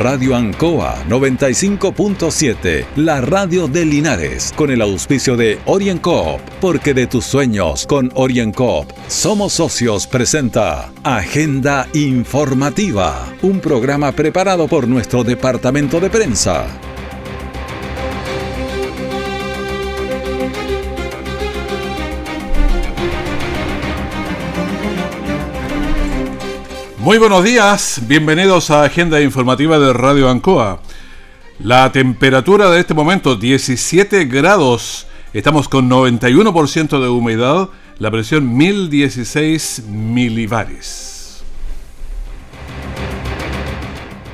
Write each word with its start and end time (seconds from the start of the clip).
Radio 0.00 0.34
Ancoa 0.34 1.04
95.7, 1.10 2.86
la 2.96 3.20
radio 3.20 3.68
de 3.68 3.84
Linares, 3.84 4.50
con 4.56 4.70
el 4.70 4.80
auspicio 4.80 5.36
de 5.36 5.58
OrienCoop, 5.66 6.40
porque 6.58 6.94
de 6.94 7.06
tus 7.06 7.26
sueños 7.26 7.86
con 7.86 8.10
OrienCoop 8.14 8.90
somos 9.08 9.52
socios 9.52 10.06
presenta 10.06 10.90
Agenda 11.02 11.86
Informativa, 11.92 13.28
un 13.42 13.60
programa 13.60 14.12
preparado 14.12 14.68
por 14.68 14.88
nuestro 14.88 15.22
departamento 15.22 16.00
de 16.00 16.08
prensa. 16.08 16.66
Muy 27.00 27.16
buenos 27.16 27.42
días, 27.42 28.02
bienvenidos 28.06 28.70
a 28.70 28.82
Agenda 28.82 29.22
Informativa 29.22 29.78
de 29.78 29.94
Radio 29.94 30.28
Ancoa. 30.28 30.82
La 31.58 31.90
temperatura 31.92 32.68
de 32.68 32.78
este 32.78 32.92
momento 32.92 33.36
17 33.36 34.26
grados, 34.26 35.06
estamos 35.32 35.66
con 35.66 35.88
91% 35.88 37.00
de 37.00 37.08
humedad, 37.08 37.70
la 37.98 38.10
presión 38.10 38.54
1016 38.54 39.84
milibares. 39.88 41.42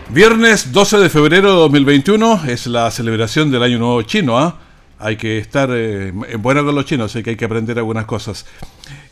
Viernes 0.09 0.73
12 0.73 0.98
de 0.98 1.09
febrero 1.09 1.52
de 1.52 1.56
2021 1.59 2.46
es 2.48 2.66
la 2.66 2.90
celebración 2.90 3.52
del 3.52 3.62
Año 3.62 3.78
Nuevo 3.78 4.02
Chino, 4.02 4.40
¿ah? 4.40 4.59
Hay 4.98 5.16
que 5.16 5.38
estar 5.38 5.68
eh, 5.73 6.10
bueno 6.40 6.64
con 6.64 6.74
los 6.74 6.84
chinos, 6.84 7.14
hay 7.14 7.23
que 7.23 7.30
hay 7.30 7.37
que 7.37 7.45
aprender 7.45 7.78
algunas 7.78 8.06
cosas. 8.06 8.45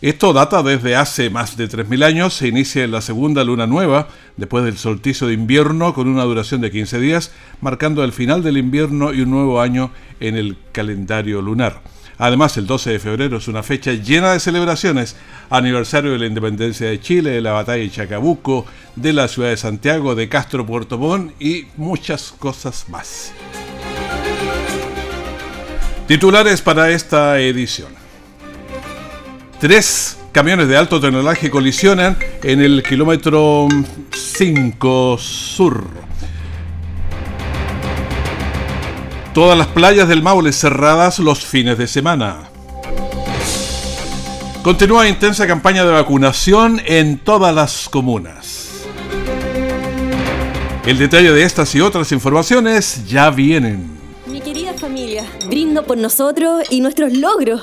Esto 0.03 0.33
data 0.33 0.63
desde 0.63 0.97
hace 0.97 1.31
más 1.31 1.57
de 1.57 1.69
3.000 1.69 2.05
años, 2.05 2.35
se 2.35 2.49
inicia 2.49 2.85
en 2.85 2.91
la 2.91 3.01
segunda 3.01 3.43
luna 3.45 3.67
nueva, 3.67 4.09
después 4.37 4.65
del 4.65 4.77
solsticio 4.77 5.27
de 5.27 5.35
invierno, 5.35 5.95
con 5.95 6.09
una 6.09 6.25
duración 6.25 6.61
de 6.61 6.71
15 6.71 7.01
días, 7.01 7.33
marcando 7.61 8.05
el 8.05 8.13
final 8.13 8.43
del 8.43 8.59
invierno 8.59 9.13
y 9.13 9.23
un 9.23 9.31
nuevo 9.31 9.61
año 9.61 9.91
en 10.21 10.37
el 10.37 10.57
calendario 10.73 11.41
lunar. 11.41 11.81
Además, 12.19 12.57
el 12.57 12.67
12 12.67 12.91
de 12.91 12.99
febrero 12.99 13.39
es 13.39 13.49
una 13.49 13.63
fecha 13.63 13.93
llena 13.93 14.33
de 14.33 14.41
celebraciones, 14.41 15.17
aniversario 15.51 16.13
de 16.13 16.19
la 16.19 16.27
independencia 16.27 16.89
de 16.89 17.01
Chile, 17.01 17.31
de 17.31 17.41
la 17.41 17.53
batalla 17.53 17.83
de 17.83 17.91
Chacabuco, 17.91 18.67
de 18.95 19.13
la 19.13 19.27
ciudad 19.27 19.49
de 19.49 19.57
Santiago, 19.57 20.15
de 20.15 20.29
Castro 20.29 20.65
Puerto 20.65 20.97
Montt 20.99 21.33
y 21.41 21.67
muchas 21.77 22.33
cosas 22.39 22.89
más. 22.89 23.33
Titulares 26.07 26.61
para 26.63 26.91
esta 26.91 27.41
edición. 27.41 28.04
Tres 29.65 30.19
camiones 30.31 30.69
de 30.69 30.77
alto 30.77 31.01
tonelaje 31.01 31.49
colisionan 31.49 32.19
en 32.43 32.61
el 32.61 32.83
kilómetro 32.83 33.67
5 34.13 35.17
sur. 35.17 35.87
Todas 39.33 39.57
las 39.57 39.69
playas 39.69 40.07
del 40.07 40.23
Maule 40.23 40.53
cerradas 40.53 41.19
los 41.19 41.47
fines 41.47 41.79
de 41.79 41.87
semana. 41.87 42.41
Continúa 44.63 45.09
intensa 45.09 45.47
campaña 45.47 45.83
de 45.87 45.93
vacunación 45.93 46.83
en 46.85 47.17
todas 47.17 47.55
las 47.55 47.89
comunas. 47.89 48.85
El 50.85 50.99
detalle 50.99 51.33
de 51.33 51.43
estas 51.43 51.75
y 51.75 51.81
otras 51.81 52.13
informaciones 52.13 53.07
ya 53.09 53.31
vienen 53.31 53.95
familia. 54.77 55.25
Brindo 55.49 55.85
por 55.85 55.97
nosotros 55.97 56.65
y 56.71 56.81
nuestros 56.81 57.13
logros. 57.13 57.63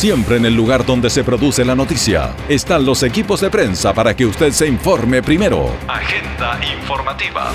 Siempre 0.00 0.38
en 0.38 0.46
el 0.46 0.54
lugar 0.54 0.86
donde 0.86 1.10
se 1.10 1.24
produce 1.24 1.62
la 1.62 1.74
noticia 1.74 2.34
están 2.48 2.86
los 2.86 3.02
equipos 3.02 3.42
de 3.42 3.50
prensa 3.50 3.92
para 3.92 4.16
que 4.16 4.24
usted 4.24 4.50
se 4.50 4.66
informe 4.66 5.22
primero. 5.22 5.76
Agenda 5.86 6.58
informativa. 6.74 7.50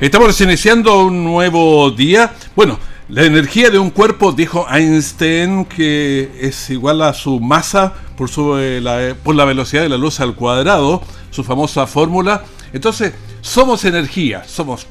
Estamos 0.00 0.40
iniciando 0.40 1.04
un 1.04 1.22
nuevo 1.22 1.92
día. 1.92 2.32
Bueno, 2.56 2.80
la 3.08 3.22
energía 3.22 3.70
de 3.70 3.78
un 3.78 3.90
cuerpo, 3.90 4.32
dijo 4.32 4.66
Einstein, 4.68 5.64
que 5.64 6.32
es 6.40 6.68
igual 6.70 7.00
a 7.00 7.14
su 7.14 7.38
masa 7.38 7.94
por, 8.16 8.28
su, 8.28 8.58
eh, 8.58 8.80
la, 8.80 9.10
eh, 9.10 9.14
por 9.14 9.36
la 9.36 9.44
velocidad 9.44 9.82
de 9.82 9.90
la 9.90 9.96
luz 9.96 10.18
al 10.18 10.34
cuadrado, 10.34 11.04
su 11.30 11.44
famosa 11.44 11.86
fórmula. 11.86 12.42
Entonces, 12.72 13.14
somos 13.42 13.84
energía, 13.84 14.42
somos 14.44 14.88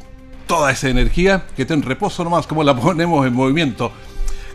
toda 0.47 0.71
esa 0.71 0.87
energía 0.87 1.45
que 1.57 1.63
está 1.63 1.73
en 1.73 1.81
reposo 1.81 2.23
nomás, 2.23 2.47
como 2.47 2.63
la 2.63 2.73
ponemos 2.79 3.27
en 3.27 3.33
movimiento. 3.33 3.91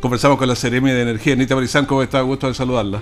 Conversamos 0.04 0.36
con 0.36 0.46
la 0.46 0.54
CRM 0.54 0.84
de 0.84 1.00
Energía, 1.00 1.32
Anita 1.32 1.54
Barizán, 1.54 1.86
¿cómo 1.86 2.02
está? 2.02 2.20
Gusto 2.20 2.46
de 2.46 2.52
saludarla. 2.52 3.00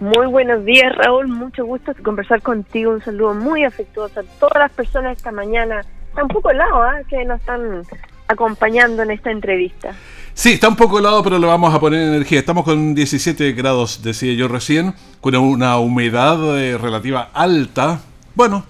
Muy 0.00 0.26
buenos 0.26 0.64
días, 0.64 0.90
Raúl. 0.96 1.28
Mucho 1.28 1.66
gusto 1.66 1.92
conversar 2.02 2.40
contigo. 2.40 2.92
Un 2.92 3.04
saludo 3.04 3.34
muy 3.34 3.64
afectuoso 3.64 4.20
a 4.20 4.22
todas 4.40 4.58
las 4.58 4.70
personas 4.70 5.18
esta 5.18 5.32
mañana. 5.32 5.82
Está 6.08 6.22
un 6.22 6.30
poco 6.30 6.50
helado, 6.50 6.82
¿eh? 6.86 7.04
Que 7.10 7.26
nos 7.26 7.38
están 7.40 7.82
acompañando 8.26 9.02
en 9.02 9.10
esta 9.10 9.30
entrevista. 9.30 9.94
Sí, 10.32 10.54
está 10.54 10.70
un 10.70 10.76
poco 10.76 10.98
helado, 10.98 11.22
pero 11.22 11.38
le 11.38 11.46
vamos 11.46 11.74
a 11.74 11.78
poner 11.78 12.00
energía. 12.00 12.38
Estamos 12.38 12.64
con 12.64 12.94
17 12.94 13.52
grados, 13.52 14.02
decía 14.02 14.32
yo 14.32 14.48
recién, 14.48 14.94
con 15.20 15.36
una 15.36 15.76
humedad 15.76 16.58
eh, 16.58 16.78
relativa 16.78 17.28
alta. 17.34 18.00
Bueno, 18.34 18.64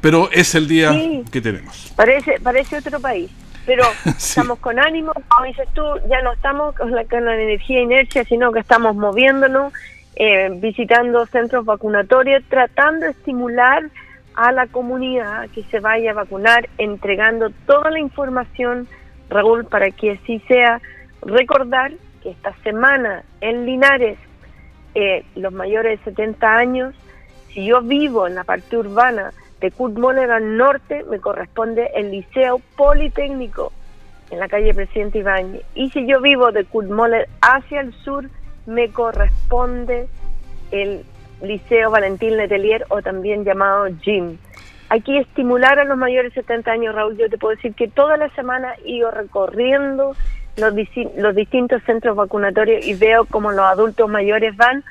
pero 0.00 0.30
es 0.32 0.56
el 0.56 0.66
día 0.66 0.90
que 1.30 1.40
tenemos. 1.40 1.92
Parece, 1.94 2.40
parece 2.42 2.78
otro 2.78 2.98
país, 2.98 3.30
pero 3.66 3.84
estamos 4.06 4.58
con 4.60 4.78
ánimo, 4.78 5.12
como 5.12 5.46
dices 5.46 5.68
tú, 5.74 5.82
ya 6.08 6.22
no 6.22 6.32
estamos 6.32 6.74
con 6.76 6.92
la, 6.92 7.04
con 7.04 7.24
la 7.24 7.34
energía 7.34 7.80
inercia, 7.80 8.24
sino 8.24 8.52
que 8.52 8.60
estamos 8.60 8.96
moviéndonos, 8.96 9.72
eh, 10.14 10.48
visitando 10.54 11.26
centros 11.26 11.64
vacunatorios, 11.64 12.42
tratando 12.48 13.06
de 13.06 13.12
estimular 13.12 13.82
a 14.34 14.52
la 14.52 14.66
comunidad 14.66 15.48
que 15.50 15.62
se 15.64 15.80
vaya 15.80 16.12
a 16.12 16.14
vacunar, 16.14 16.68
entregando 16.78 17.50
toda 17.66 17.90
la 17.90 17.98
información, 17.98 18.86
Raúl, 19.28 19.64
para 19.64 19.90
que 19.90 20.12
así 20.12 20.40
sea. 20.46 20.80
Recordar 21.22 21.92
que 22.22 22.30
esta 22.30 22.54
semana 22.62 23.24
en 23.40 23.66
Linares, 23.66 24.18
eh, 24.94 25.24
los 25.34 25.52
mayores 25.52 25.98
de 25.98 26.10
70 26.10 26.54
años, 26.54 26.94
si 27.48 27.66
yo 27.66 27.80
vivo 27.80 28.26
en 28.26 28.34
la 28.34 28.44
parte 28.44 28.76
urbana 28.76 29.32
de 29.60 29.70
Kurt 29.70 29.96
al 29.96 30.56
norte, 30.56 31.04
me 31.10 31.18
corresponde 31.18 31.90
el 31.94 32.10
Liceo 32.10 32.60
Politécnico 32.76 33.72
en 34.30 34.38
la 34.38 34.48
calle 34.48 34.74
Presidente 34.74 35.18
Ibañez. 35.18 35.62
Y 35.74 35.90
si 35.90 36.06
yo 36.06 36.20
vivo 36.20 36.52
de 36.52 36.64
Kurt 36.64 36.90
hacia 37.40 37.80
el 37.80 37.92
sur, 37.94 38.28
me 38.66 38.90
corresponde 38.90 40.08
el 40.70 41.04
Liceo 41.42 41.90
Valentín 41.90 42.36
Letelier 42.36 42.84
o 42.88 43.02
también 43.02 43.44
llamado. 43.44 43.86
Hay 44.88 45.00
que 45.00 45.18
estimular 45.18 45.78
a 45.78 45.84
los 45.84 45.96
mayores 45.96 46.34
de 46.34 46.42
70 46.42 46.70
años, 46.70 46.94
Raúl. 46.94 47.16
Yo 47.16 47.28
te 47.28 47.38
puedo 47.38 47.54
decir 47.56 47.74
que 47.74 47.88
toda 47.88 48.16
la 48.16 48.28
semana 48.30 48.74
ido 48.84 49.10
recorriendo 49.10 50.14
los, 50.56 50.74
los 51.16 51.34
distintos 51.34 51.82
centros 51.84 52.16
vacunatorios 52.16 52.86
y 52.86 52.94
veo 52.94 53.24
cómo 53.26 53.50
los 53.50 53.64
adultos 53.64 54.08
mayores 54.08 54.56
van 54.56 54.84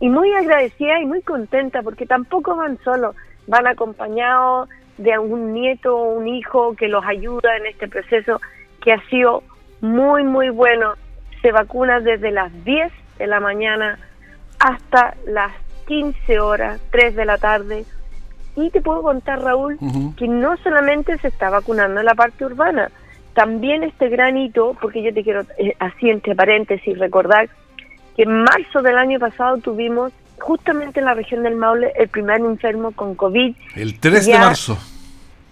y 0.00 0.08
muy 0.08 0.32
agradecida 0.32 1.00
y 1.00 1.06
muy 1.06 1.22
contenta 1.22 1.82
porque 1.82 2.06
tampoco 2.06 2.56
van 2.56 2.78
solos, 2.82 3.14
van 3.46 3.66
acompañados 3.66 4.68
de 4.98 5.12
algún 5.12 5.52
nieto 5.52 5.96
o 5.96 6.14
un 6.14 6.28
hijo 6.28 6.74
que 6.76 6.88
los 6.88 7.04
ayuda 7.04 7.56
en 7.56 7.66
este 7.66 7.88
proceso 7.88 8.40
que 8.82 8.92
ha 8.92 9.00
sido 9.08 9.42
muy, 9.80 10.22
muy 10.22 10.50
bueno. 10.50 10.94
Se 11.40 11.52
vacuna 11.52 12.00
desde 12.00 12.30
las 12.30 12.52
10 12.64 12.92
de 13.18 13.26
la 13.26 13.40
mañana 13.40 13.98
hasta 14.58 15.14
las 15.26 15.52
15 15.86 16.40
horas, 16.40 16.80
3 16.90 17.16
de 17.16 17.24
la 17.24 17.38
tarde. 17.38 17.84
Y 18.54 18.70
te 18.70 18.80
puedo 18.80 19.02
contar, 19.02 19.40
Raúl, 19.40 19.78
que 20.16 20.28
no 20.28 20.56
solamente 20.58 21.16
se 21.18 21.28
está 21.28 21.50
vacunando 21.50 22.00
en 22.00 22.06
la 22.06 22.14
parte 22.14 22.44
urbana, 22.44 22.90
también 23.34 23.82
este 23.82 24.08
gran 24.08 24.36
hito, 24.36 24.76
porque 24.80 25.02
yo 25.02 25.12
te 25.14 25.22
quiero, 25.22 25.42
eh, 25.58 25.74
así 25.78 26.10
entre 26.10 26.34
paréntesis, 26.34 26.98
recordar 26.98 27.48
que 28.14 28.24
en 28.24 28.42
marzo 28.42 28.82
del 28.82 28.98
año 28.98 29.18
pasado 29.18 29.56
tuvimos 29.56 30.12
justamente 30.42 31.00
en 31.00 31.06
la 31.06 31.14
región 31.14 31.42
del 31.42 31.56
Maule 31.56 31.92
el 31.96 32.08
primer 32.08 32.40
enfermo 32.40 32.92
con 32.92 33.14
COVID. 33.14 33.56
El 33.76 33.98
3 33.98 34.26
de 34.26 34.38
marzo. 34.38 34.78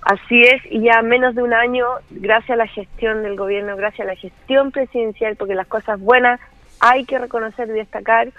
Así 0.02 0.42
es, 0.42 0.62
y 0.70 0.82
ya 0.82 1.02
menos 1.02 1.34
de 1.34 1.42
un 1.42 1.52
año, 1.52 1.86
gracias 2.10 2.50
a 2.50 2.56
la 2.56 2.66
gestión 2.66 3.22
del 3.22 3.36
gobierno, 3.36 3.76
gracias 3.76 4.06
a 4.06 4.10
la 4.10 4.16
gestión 4.16 4.70
presidencial, 4.70 5.36
porque 5.36 5.54
las 5.54 5.66
cosas 5.66 6.00
buenas 6.00 6.40
hay 6.80 7.04
que 7.04 7.18
reconocer 7.18 7.68
y 7.68 7.72
destacar, 7.72 8.32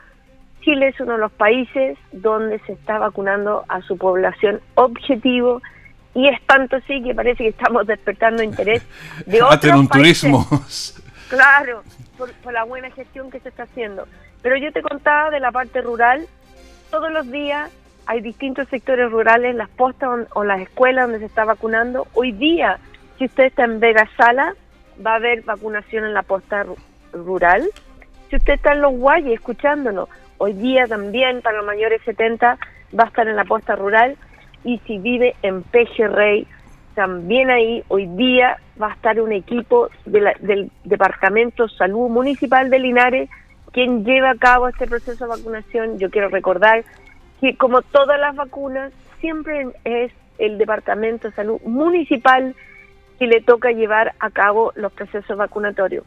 Chile 0.61 0.89
es 0.89 0.99
uno 0.99 1.13
de 1.13 1.19
los 1.19 1.31
países 1.31 1.97
donde 2.11 2.59
se 2.59 2.73
está 2.73 2.99
vacunando 2.99 3.65
a 3.67 3.81
su 3.81 3.97
población 3.97 4.61
objetivo 4.75 5.61
y 6.13 6.27
es 6.27 6.41
tanto 6.45 6.75
así 6.75 7.01
que 7.01 7.15
parece 7.15 7.43
que 7.43 7.49
estamos 7.49 7.87
despertando 7.87 8.43
interés 8.43 8.83
de 9.25 9.41
otros 9.43 9.79
un 9.79 9.87
turismo. 9.87 10.47
Claro, 11.29 11.81
por, 12.17 12.29
la 12.51 12.65
buena 12.65 12.91
gestión 12.91 13.31
que 13.31 13.39
se 13.39 13.47
está 13.47 13.63
haciendo. 13.63 14.05
Pero 14.41 14.57
yo 14.57 14.73
te 14.73 14.81
contaba 14.81 15.29
de 15.29 15.39
la 15.39 15.49
parte 15.49 15.81
rural, 15.81 16.27
todos 16.91 17.11
los 17.11 17.31
días 17.31 17.71
hay 18.05 18.19
distintos 18.21 18.67
sectores 18.67 19.09
rurales, 19.09 19.55
las 19.55 19.69
postas 19.69 20.27
o 20.33 20.43
las 20.43 20.59
escuelas 20.59 21.05
donde 21.05 21.19
se 21.19 21.25
está 21.25 21.45
vacunando. 21.45 22.07
Hoy 22.13 22.33
día, 22.33 22.79
si 23.17 23.25
usted 23.25 23.45
está 23.45 23.63
en 23.63 23.79
Vega 23.79 24.07
Sala, 24.17 24.53
va 25.03 25.13
a 25.13 25.15
haber 25.15 25.41
vacunación 25.43 26.03
en 26.03 26.13
la 26.13 26.23
posta 26.23 26.65
rural. 27.13 27.67
Si 28.29 28.35
usted 28.35 28.53
está 28.53 28.73
en 28.73 28.81
Los 28.81 28.93
Guayes 28.93 29.33
escuchándonos, 29.33 30.09
hoy 30.37 30.53
día 30.53 30.85
también 30.87 31.41
para 31.41 31.57
los 31.57 31.65
mayores 31.65 32.01
70 32.03 32.57
va 32.99 33.03
a 33.03 33.07
estar 33.07 33.27
en 33.27 33.37
la 33.37 33.45
posta 33.45 33.75
rural 33.75 34.17
y 34.65 34.79
si 34.79 34.97
vive 34.97 35.35
en 35.41 35.63
Pejerrey, 35.63 36.45
también 36.95 37.49
ahí 37.49 37.83
hoy 37.87 38.07
día 38.17 38.57
va 38.81 38.89
a 38.89 38.93
estar 38.93 39.21
un 39.21 39.31
equipo 39.31 39.89
del 40.05 40.69
Departamento 40.83 41.69
Salud 41.69 42.09
Municipal 42.09 42.69
de 42.69 42.79
Linares 42.79 43.29
quien 43.71 44.03
lleva 44.03 44.31
a 44.31 44.37
cabo 44.37 44.67
este 44.67 44.87
proceso 44.87 45.25
de 45.25 45.29
vacunación. 45.29 45.97
Yo 45.97 46.09
quiero 46.09 46.29
recordar 46.29 46.83
que 47.39 47.55
como 47.57 47.81
todas 47.81 48.19
las 48.19 48.35
vacunas, 48.35 48.91
siempre 49.19 49.67
es 49.83 50.11
el 50.37 50.57
Departamento 50.57 51.29
de 51.29 51.35
Salud 51.35 51.61
Municipal 51.63 52.55
que 53.19 53.27
le 53.27 53.41
toca 53.41 53.71
llevar 53.71 54.13
a 54.19 54.31
cabo 54.31 54.73
los 54.75 54.91
procesos 54.91 55.37
vacunatorios. 55.37 56.03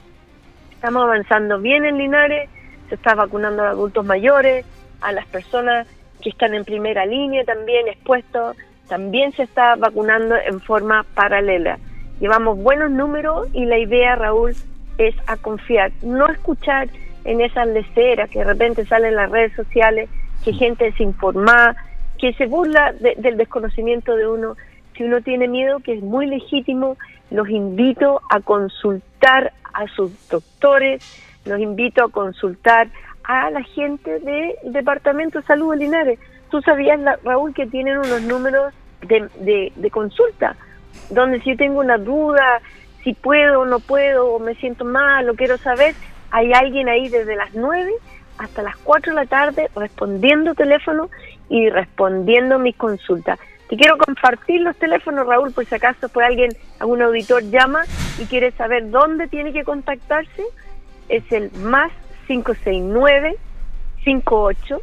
Estamos 0.73 1.05
avanzando 1.05 1.61
bien 1.61 1.85
en 1.85 1.97
Linares, 1.97 2.51
se 2.89 2.97
está 2.97 3.15
vacunando 3.15 3.63
a 3.63 3.71
adultos 3.71 4.05
mayores, 4.05 4.67
a 5.01 5.13
las 5.13 5.27
personas 5.27 5.87
que 6.21 6.31
están 6.31 6.55
en 6.55 6.65
primera 6.65 7.07
línea 7.07 7.45
también 7.45 7.87
expuestos, 7.89 8.57
también 8.89 9.33
se 9.33 9.45
está 9.45 9.77
vacunando 9.77 10.35
en 10.37 10.61
forma 10.61 11.05
paralela. 11.15 11.79
Llevamos 12.21 12.59
buenos 12.59 12.91
números 12.91 13.49
y 13.53 13.65
la 13.65 13.79
idea, 13.79 14.17
Raúl, 14.17 14.55
es 14.99 15.15
a 15.27 15.37
confiar, 15.37 15.93
no 16.03 16.29
escuchar 16.29 16.89
en 17.25 17.41
esas 17.41 17.67
leceras 17.69 18.31
que 18.31 18.41
de 18.41 18.45
repente 18.45 18.85
salen 18.87 19.11
en 19.11 19.17
las 19.17 19.31
redes 19.31 19.53
sociales, 19.55 20.09
que 20.45 20.53
gente 20.53 20.85
desinformada, 20.85 21.77
que 22.19 22.33
se 22.35 22.47
burla 22.47 22.93
del 22.93 23.37
desconocimiento 23.37 24.17
de 24.17 24.29
uno, 24.29 24.57
si 24.97 25.05
uno 25.05 25.21
tiene 25.23 25.49
miedo, 25.49 25.81
que 25.81 25.95
es 25.95 26.03
muy 26.03 26.27
legítimo, 26.27 26.97
los 27.31 27.49
invito 27.49 28.21
a 28.31 28.41
consultar 28.41 29.53
a 29.73 29.87
sus 29.89 30.29
doctores, 30.29 31.03
los 31.45 31.59
invito 31.59 32.05
a 32.05 32.11
consultar 32.11 32.89
a 33.25 33.51
la 33.51 33.63
gente 33.63 34.21
del 34.21 34.55
Departamento 34.73 35.41
de 35.41 35.47
Salud 35.47 35.73
de 35.73 35.79
Linares. 35.79 36.19
Tú 36.51 36.61
sabías, 36.63 37.01
Raúl, 37.25 37.55
que 37.55 37.67
tienen 37.67 37.99
unos 37.99 38.23
números 38.23 38.73
de, 39.09 39.73
de, 39.75 39.91
consulta, 39.91 40.57
donde 41.11 41.41
si 41.41 41.51
yo 41.51 41.57
tengo 41.57 41.81
una 41.81 41.99
duda, 41.99 42.61
si 43.03 43.15
puedo 43.15 43.61
o 43.61 43.67
no 43.67 43.81
puedo, 43.81 44.35
o 44.35 44.39
me 44.39 44.55
siento 44.55 44.85
mal, 44.85 45.29
o 45.29 45.35
quiero 45.35 45.59
saber, 45.59 45.95
hay 46.35 46.53
alguien 46.53 46.89
ahí 46.89 47.09
desde 47.09 47.37
las 47.37 47.55
9 47.55 47.93
hasta 48.39 48.63
las 48.63 48.77
4 48.79 49.15
de 49.15 49.21
la 49.21 49.27
tarde 49.27 49.71
respondiendo 49.77 50.57
teléfono 50.57 51.09
y 51.49 51.71
respondiendo 51.71 52.59
mis 52.59 52.75
consultas. 52.75 53.39
Te 53.69 53.77
quiero 53.77 53.97
compartir 53.97 54.61
los 54.61 54.77
teléfonos, 54.77 55.29
Raúl, 55.29 55.53
por 55.53 55.65
si 55.65 55.77
acaso 55.77 56.09
alguien, 56.21 56.51
algún 56.81 57.03
auditor 57.03 57.45
llama 57.45 57.85
y 58.19 58.25
quiere 58.25 58.51
saber 58.51 58.91
dónde 58.91 59.29
tiene 59.29 59.53
que 59.53 59.63
contactarse. 59.63 60.43
Es 61.09 61.23
el 61.31 61.53
más 61.53 61.93
569 62.27 63.37
58 64.03 64.81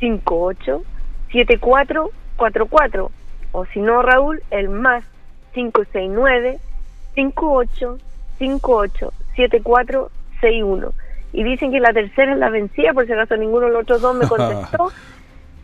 58 0.00 0.82
7444 1.30 3.10
o 3.52 3.66
si 3.66 3.80
no 3.80 4.00
Raúl 4.00 4.42
el 4.50 4.70
más 4.70 5.04
569 5.52 6.58
58 7.14 7.98
58 8.38 9.12
7461 10.40 10.92
y 11.32 11.44
dicen 11.44 11.70
que 11.70 11.80
la 11.80 11.92
tercera 11.92 12.32
es 12.32 12.38
la 12.38 12.48
vencida 12.48 12.92
por 12.92 13.06
si 13.06 13.12
acaso 13.12 13.36
ninguno 13.36 13.66
de 13.66 13.72
los 13.72 13.82
otros 13.82 14.00
dos 14.00 14.16
me 14.16 14.26
contestó. 14.28 14.90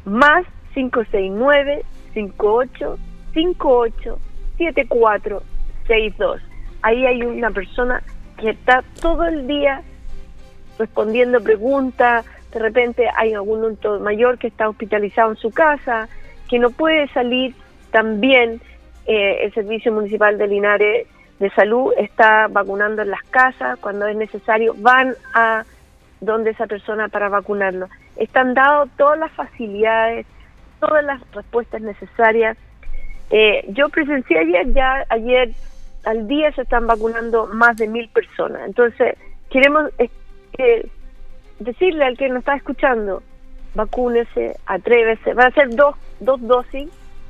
Más 0.04 0.44
569 0.74 1.84
58 2.12 2.98
58 3.32 4.18
7462 4.58 6.42
ahí 6.84 7.06
hay 7.06 7.22
una 7.22 7.50
persona 7.50 8.02
que 8.38 8.50
está 8.50 8.84
todo 9.00 9.24
el 9.24 9.46
día 9.46 9.82
respondiendo 10.78 11.42
preguntas, 11.42 12.26
de 12.52 12.60
repente 12.60 13.08
hay 13.16 13.32
algún 13.32 13.60
adulto 13.60 13.98
mayor 14.00 14.38
que 14.38 14.48
está 14.48 14.68
hospitalizado 14.68 15.30
en 15.30 15.36
su 15.36 15.50
casa, 15.50 16.08
que 16.48 16.58
no 16.58 16.70
puede 16.70 17.08
salir, 17.08 17.54
también 17.90 18.60
eh, 19.06 19.44
el 19.44 19.54
Servicio 19.54 19.92
Municipal 19.92 20.36
de 20.36 20.46
Linares 20.46 21.06
de 21.38 21.50
Salud 21.50 21.92
está 21.98 22.48
vacunando 22.48 23.02
en 23.02 23.10
las 23.10 23.22
casas, 23.25 23.78
cuando 23.81 24.06
es 24.06 24.16
necesario 24.16 24.75
van 24.78 25.14
a 25.34 25.64
donde 26.20 26.50
esa 26.50 26.66
persona 26.66 27.08
para 27.08 27.28
vacunarlo. 27.28 27.88
Están 28.16 28.54
dadas 28.54 28.88
todas 28.96 29.19
las 29.19 29.32
facilidades, 29.32 30.26
todas 30.81 31.04
las 31.04 31.20
respuestas 31.32 31.81
necesarias. 31.82 32.56
Eh, 33.31 33.64
yo 33.69 33.88
presencié 33.88 34.38
ayer, 34.38 34.72
ya 34.72 35.04
ayer 35.08 35.50
al 36.04 36.28
día 36.28 36.52
se 36.52 36.62
están 36.62 36.86
vacunando 36.86 37.46
más 37.46 37.76
de 37.76 37.88
mil 37.88 38.08
personas. 38.08 38.62
Entonces, 38.66 39.16
queremos 39.50 39.90
que 40.56 40.88
decirle 41.58 42.04
al 42.04 42.16
que 42.16 42.28
nos 42.28 42.38
está 42.40 42.56
escuchando, 42.56 43.22
vacúnese, 43.75 44.56
atrévese, 44.66 45.34
va 45.34 45.46
a 45.46 45.50
ser 45.50 45.75
dos, 45.75 45.96
dos 46.20 46.40
dosis, 46.42 46.88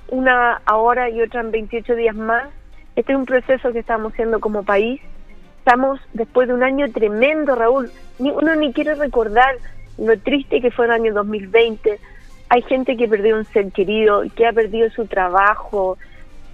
una 0.09 0.61
ahora 0.65 1.09
y 1.09 1.23
otra 1.23 1.41
en 1.41 1.51
28 1.51 1.95
días 1.95 2.15
más. 2.15 2.49
Este 2.96 3.12
es 3.12 3.19
un 3.19 3.26
proceso 3.26 3.73
que 3.73 3.81
estamos 3.81 4.12
haciendo 4.12 4.41
como 4.41 4.62
país. 4.62 5.00
Estamos 5.58 6.00
después 6.12 6.49
de 6.49 6.55
un 6.55 6.62
año 6.62 6.91
tremendo, 6.93 7.55
Raúl. 7.55 7.91
Ni, 8.19 8.31
uno 8.31 8.55
ni 8.55 8.73
quiere 8.73 8.94
recordar 8.94 9.56
lo 9.99 10.19
triste 10.19 10.61
que 10.61 10.70
fue 10.70 10.87
el 10.87 10.93
año 10.93 11.12
2020. 11.12 11.99
Hay 12.50 12.62
gente 12.62 12.96
que 12.96 13.08
perdió 13.08 13.37
un 13.37 13.44
ser 13.46 13.73
querido, 13.73 14.23
que 14.37 14.46
ha 14.46 14.52
perdido 14.52 14.91
su 14.91 15.06
trabajo, 15.06 15.99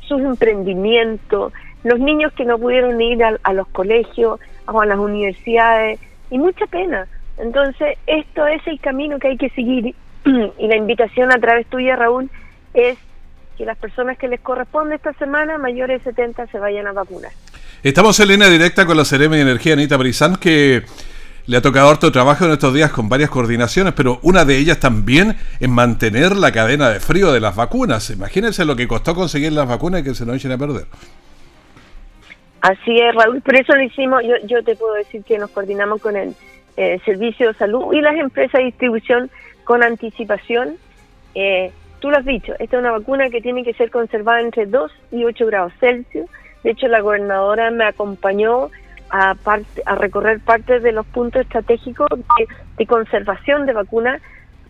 sus 0.01 0.21
emprendimientos, 0.23 1.53
los 1.85 1.99
niños 1.99 2.33
que 2.33 2.45
no 2.45 2.59
pudieron 2.59 3.01
ir 3.01 3.23
a, 3.23 3.37
a 3.43 3.53
los 3.53 3.69
colegios 3.69 4.41
o 4.67 4.81
a 4.81 4.87
las 4.87 4.99
universidades 4.99 6.01
y 6.31 6.39
mucha 6.39 6.67
pena. 6.67 7.07
Entonces, 7.37 7.99
esto 8.07 8.47
es 8.47 8.67
el 8.67 8.81
camino 8.81 9.19
que 9.19 9.29
hay 9.29 9.37
que 9.37 9.51
seguir 9.51 9.95
y 10.25 10.67
la 10.67 10.77
invitación 10.77 11.33
a 11.33 11.39
través 11.39 11.67
tuya, 11.67 11.97
Raúl, 11.97 12.31
es 12.73 12.99
que 13.61 13.67
las 13.67 13.77
personas 13.77 14.17
que 14.17 14.27
les 14.27 14.41
corresponde 14.41 14.95
esta 14.95 15.13
semana, 15.13 15.59
mayores 15.59 16.03
de 16.03 16.13
70, 16.13 16.47
se 16.47 16.59
vayan 16.59 16.87
a 16.87 16.93
vacunar. 16.93 17.31
Estamos 17.83 18.19
en 18.19 18.29
línea 18.29 18.49
directa 18.49 18.87
con 18.87 18.97
la 18.97 19.05
Ceremi 19.05 19.37
de 19.37 19.43
Energía, 19.43 19.75
Anita 19.75 19.99
Brizán, 19.99 20.37
que 20.37 20.83
le 21.45 21.57
ha 21.59 21.61
tocado 21.61 21.91
harto 21.91 22.11
trabajo 22.11 22.47
en 22.47 22.53
estos 22.53 22.73
días 22.73 22.91
con 22.91 23.11
varias 23.11 23.29
coordinaciones, 23.29 23.93
pero 23.93 24.19
una 24.23 24.47
de 24.47 24.57
ellas 24.57 24.81
también 24.81 25.37
en 25.61 25.73
mantener 25.73 26.37
la 26.37 26.53
cadena 26.53 26.89
de 26.89 27.01
frío 27.01 27.33
de 27.33 27.41
las 27.41 27.55
vacunas. 27.55 28.09
Imagínense 28.09 28.65
lo 28.65 28.77
que 28.77 28.89
costó 28.89 29.15
conseguir 29.15 29.53
las 29.53 29.69
vacunas 29.69 30.01
y 30.01 30.05
que 30.05 30.15
se 30.15 30.25
nos 30.25 30.37
echen 30.37 30.53
a 30.53 30.57
perder. 30.57 30.87
Así 32.63 32.99
es, 32.99 33.15
Raúl, 33.15 33.43
por 33.43 33.57
eso 33.57 33.75
lo 33.75 33.83
hicimos, 33.83 34.23
yo, 34.23 34.37
yo 34.47 34.65
te 34.65 34.75
puedo 34.75 34.95
decir 34.95 35.23
que 35.23 35.37
nos 35.37 35.51
coordinamos 35.51 36.01
con 36.01 36.17
el 36.17 36.35
eh, 36.79 36.99
Servicio 37.05 37.49
de 37.49 37.55
Salud 37.59 37.93
y 37.93 38.01
las 38.01 38.17
empresas 38.17 38.59
de 38.59 38.65
distribución 38.65 39.31
con 39.65 39.83
anticipación. 39.83 40.77
Eh, 41.35 41.73
tú 42.01 42.11
lo 42.11 42.19
has 42.19 42.25
dicho, 42.25 42.53
esta 42.59 42.77
es 42.77 42.81
una 42.81 42.91
vacuna 42.91 43.31
que 43.31 43.41
tiene 43.41 43.63
que 43.63 43.75
ser 43.75 43.91
conservada 43.91 44.41
entre 44.41 44.67
2 44.67 44.93
y 45.13 45.25
8 45.25 45.47
grados 45.47 45.73
Celsius. 45.79 46.29
De 46.65 46.71
hecho, 46.71 46.89
la 46.89 47.01
gobernadora 47.01 47.71
me 47.71 47.85
acompañó 47.85 48.71
a, 49.11 49.35
a 49.87 49.95
recorrer 49.95 50.41
parte 50.41 50.81
de 50.81 50.93
los 50.93 51.07
puntos 51.07 51.43
estratégicos 51.43 52.09
de, 52.77 52.87
conservación 52.87 53.67
de 53.67 53.73
vacunas 53.73 54.23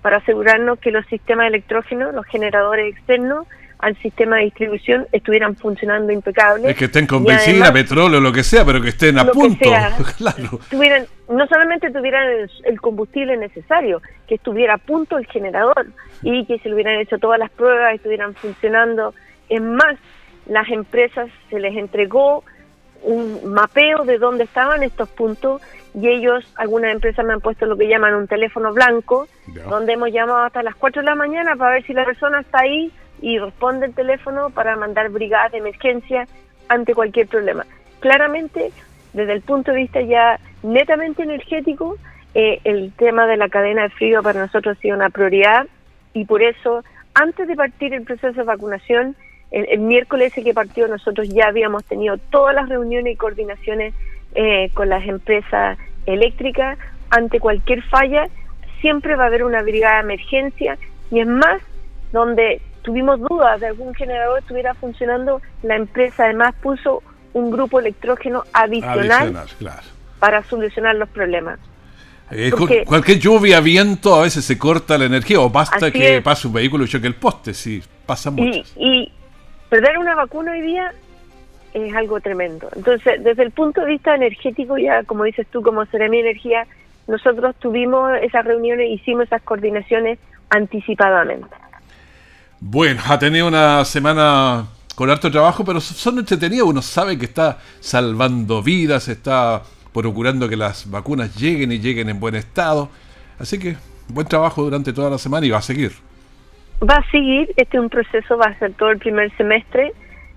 para 0.03 0.19
asegurarnos 0.19 0.79
que 0.79 0.91
los 0.91 1.07
sistemas 1.07 1.49
electrógenos, 1.49 2.15
los 2.15 2.27
generadores 2.27 2.95
externos, 2.95 3.47
al 3.81 3.97
sistema 4.03 4.37
de 4.37 4.45
distribución 4.45 5.07
estuvieran 5.13 5.57
funcionando 5.57 6.13
impecables. 6.13 6.71
Es 6.71 6.77
que 6.77 6.85
estén 6.87 7.07
con 7.07 7.25
benzina, 7.25 7.73
petróleo, 7.73 8.21
lo 8.21 8.33
que 8.33 8.43
sea, 8.43 8.65
pero 8.65 8.81
que 8.81 8.91
estén 8.91 9.19
a 9.19 9.25
punto. 9.27 9.71
claro. 10.19 10.61
Tuvieran, 10.71 11.07
no 11.29 11.47
solamente 11.47 11.91
tuvieran 11.91 12.49
el, 12.65 12.81
combustible 12.81 13.37
necesario, 13.37 14.03
que 14.29 14.35
estuviera 14.35 14.75
a 14.75 14.79
punto 14.79 15.19
el 15.19 15.27
generador 15.27 15.87
y 16.23 16.45
que 16.47 16.59
se 16.59 16.69
le 16.69 16.75
hubieran 16.75 17.01
hecho 17.01 17.19
todas 17.19 17.39
las 17.39 17.51
pruebas, 17.51 17.95
estuvieran 17.95 18.35
funcionando. 18.35 19.15
Es 19.49 19.63
más, 19.63 19.97
las 20.47 20.69
empresas 20.69 21.29
se 21.49 21.59
les 21.59 21.77
entregó 21.77 22.45
un 23.03 23.53
mapeo 23.53 24.05
de 24.05 24.19
dónde 24.19 24.45
estaban 24.45 24.83
estos 24.83 25.09
puntos 25.09 25.63
y 25.95 26.07
ellos, 26.07 26.45
algunas 26.57 26.93
empresas 26.93 27.25
me 27.25 27.33
han 27.33 27.41
puesto 27.41 27.65
lo 27.65 27.77
que 27.77 27.89
llaman 27.89 28.15
un 28.15 28.29
teléfono 28.29 28.73
blanco, 28.75 29.27
donde 29.69 29.95
hemos 29.95 30.13
llamado 30.13 30.45
hasta 30.45 30.63
las 30.63 30.77
4 30.77 31.01
de 31.01 31.07
la 31.07 31.15
mañana 31.15 31.57
para 31.57 31.73
ver 31.73 31.87
si 31.87 31.95
la 31.95 32.05
persona 32.05 32.41
está 32.41 32.61
ahí 32.61 32.93
y 33.23 33.39
responde 33.39 33.87
el 33.87 33.95
teléfono 33.95 34.51
para 34.51 34.77
mandar 34.77 35.11
brigadas 35.11 35.53
de 35.53 35.59
emergencia 35.59 36.27
ante 36.69 36.95
cualquier 36.95 37.27
problema. 37.27 37.67
Claramente, 38.01 38.73
desde 39.13 39.33
el 39.33 39.43
punto 39.43 39.73
de 39.73 39.79
vista 39.79 40.01
ya 40.01 40.39
netamente 40.63 41.23
energético, 41.23 41.97
eh, 42.35 42.61
el 42.65 42.93
tema 42.93 43.27
de 43.27 43.37
la 43.37 43.49
cadena 43.49 43.83
de 43.83 43.91
frío 43.91 44.23
para 44.23 44.41
nosotros 44.41 44.79
ha 44.79 44.81
sido 44.81 44.97
una 44.97 45.11
prioridad 45.11 45.67
y 46.15 46.25
por 46.25 46.43
eso, 46.43 46.85
antes 47.15 47.49
de 47.49 47.57
partir 47.57 47.93
el 47.93 48.05
proceso 48.05 48.33
de 48.33 48.43
vacunación, 48.45 49.17
el, 49.51 49.81
miércoles 49.81 50.33
ese 50.33 50.45
que 50.45 50.55
partió 50.55 50.87
nosotros 50.87 51.29
ya 51.29 51.49
habíamos 51.49 51.85
tenido 51.85 52.19
todas 52.19 52.55
las 52.55 52.69
reuniones 52.69 53.15
y 53.15 53.17
coordinaciones 53.17 53.95
eh, 54.35 54.71
con 54.75 54.89
las 54.89 55.05
empresas 55.07 55.77
eléctricas 56.07 56.79
ante 57.11 57.41
cualquier 57.41 57.83
falla 57.83 58.29
siempre 58.81 59.17
va 59.17 59.25
a 59.25 59.27
haber 59.27 59.43
una 59.43 59.63
brigada 59.63 59.97
de 59.97 60.03
emergencia 60.03 60.79
y 61.11 61.21
es 61.21 61.27
más 61.27 61.61
donde 62.13 62.61
tuvimos 62.83 63.21
dudas 63.21 63.61
de 63.61 63.69
algún 63.69 63.95
generador 63.95 64.39
estuviera 64.39 64.75
funcionando 64.75 65.41
la 65.63 65.77
empresa 65.77 66.25
además 66.25 66.55
puso 66.63 67.03
un 67.33 67.51
grupo 67.51 67.79
electrógeno 67.79 68.45
adicional, 68.53 69.47
para 70.19 70.43
solucionar 70.45 70.97
los 70.97 71.09
problemas 71.09 71.59
cualquier 72.87 73.19
lluvia, 73.19 73.61
viento, 73.61 74.15
a 74.15 74.23
veces 74.23 74.45
se 74.45 74.57
corta 74.57 74.97
la 74.97 75.07
energía 75.07 75.41
o 75.41 75.51
basta 75.51 75.91
que 75.91 76.21
pase 76.23 76.47
un 76.47 76.55
vehículo 76.55 76.85
y 76.85 76.89
choque 76.89 77.07
el 77.07 77.15
poste, 77.15 77.55
sí, 77.55 77.83
pasa 78.07 78.31
mucho. 78.31 78.63
Y, 78.77 79.11
perder 79.69 79.99
una 79.99 80.15
vacuna 80.15 80.53
hoy 80.53 80.63
día 80.63 80.93
es 81.75 81.95
algo 81.95 82.21
tremendo. 82.21 82.69
Entonces, 82.75 83.23
desde 83.23 83.43
el 83.43 83.51
punto 83.51 83.81
de 83.83 83.89
vista 83.89 84.15
energético, 84.15 84.79
ya 84.79 85.03
como 85.05 85.25
dices 85.25 85.47
tú, 85.49 85.63
como 85.63 85.83
mi 85.93 86.19
Energía, 86.19 86.67
nosotros 87.07 87.55
tuvimos 87.59 88.13
esas 88.23 88.45
reuniones, 88.45 88.91
hicimos 88.91 89.25
esas 89.25 89.43
coordinaciones 89.43 90.19
anticipadamente. 90.51 91.49
Bueno, 92.61 93.01
ha 93.09 93.19
tenido 93.19 93.49
una 93.49 93.87
semana 93.87 94.67
con 94.95 95.09
harto 95.09 95.31
trabajo, 95.31 95.65
pero 95.65 95.81
son 95.81 96.19
entretenidos, 96.19 96.69
uno 96.69 96.83
sabe 96.83 97.19
que 97.19 97.25
está 97.25 97.59
salvando 97.81 98.63
vidas, 98.63 99.09
está 99.09 99.63
procurando 99.95 100.47
que 100.47 100.59
las 100.59 100.91
vacunas 100.91 101.35
lleguen 101.37 101.73
y 101.73 101.79
lleguen 101.79 102.11
en 102.11 102.21
buen 102.21 102.35
estado. 102.35 102.91
Así 103.39 103.59
que 103.59 103.77
buen 104.09 104.27
trabajo 104.27 104.63
durante 104.63 104.93
toda 104.93 105.09
la 105.09 105.17
semana 105.17 105.47
y 105.47 105.51
va 105.51 105.57
a 105.57 105.63
seguir. 105.63 105.93
Va 106.87 106.97
a 106.97 107.11
seguir, 107.11 107.49
este 107.57 107.79
es 107.79 107.83
un 107.83 107.89
proceso, 107.89 108.37
va 108.37 108.51
a 108.51 108.59
ser 108.59 108.75
todo 108.75 108.91
el 108.91 108.99
primer 108.99 109.35
semestre. 109.39 109.95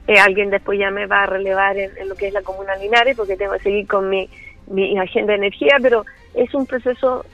Eh, 0.07 0.17
alguien 0.17 0.49
después 0.49 0.79
ya 0.79 0.91
me 0.91 1.07
va 1.07 1.23
a 1.23 1.25
relevar 1.25 1.77
en, 1.77 1.91
lo 2.07 2.15
que 2.15 2.27
es 2.27 2.33
la 2.33 2.41
Comuna 2.41 2.77
Linares 2.77 3.17
porque 3.17 3.35
tengo 3.35 3.51
que 3.53 3.63
seguir 3.63 3.85
con 3.85 4.09
mi, 4.09 4.29
mi 4.67 4.97
agenda 4.97 5.33
de 5.33 5.39
energía, 5.39 5.75
pero 5.81 6.05
es 6.33 6.53
un 6.53 6.65
proceso 6.65 7.25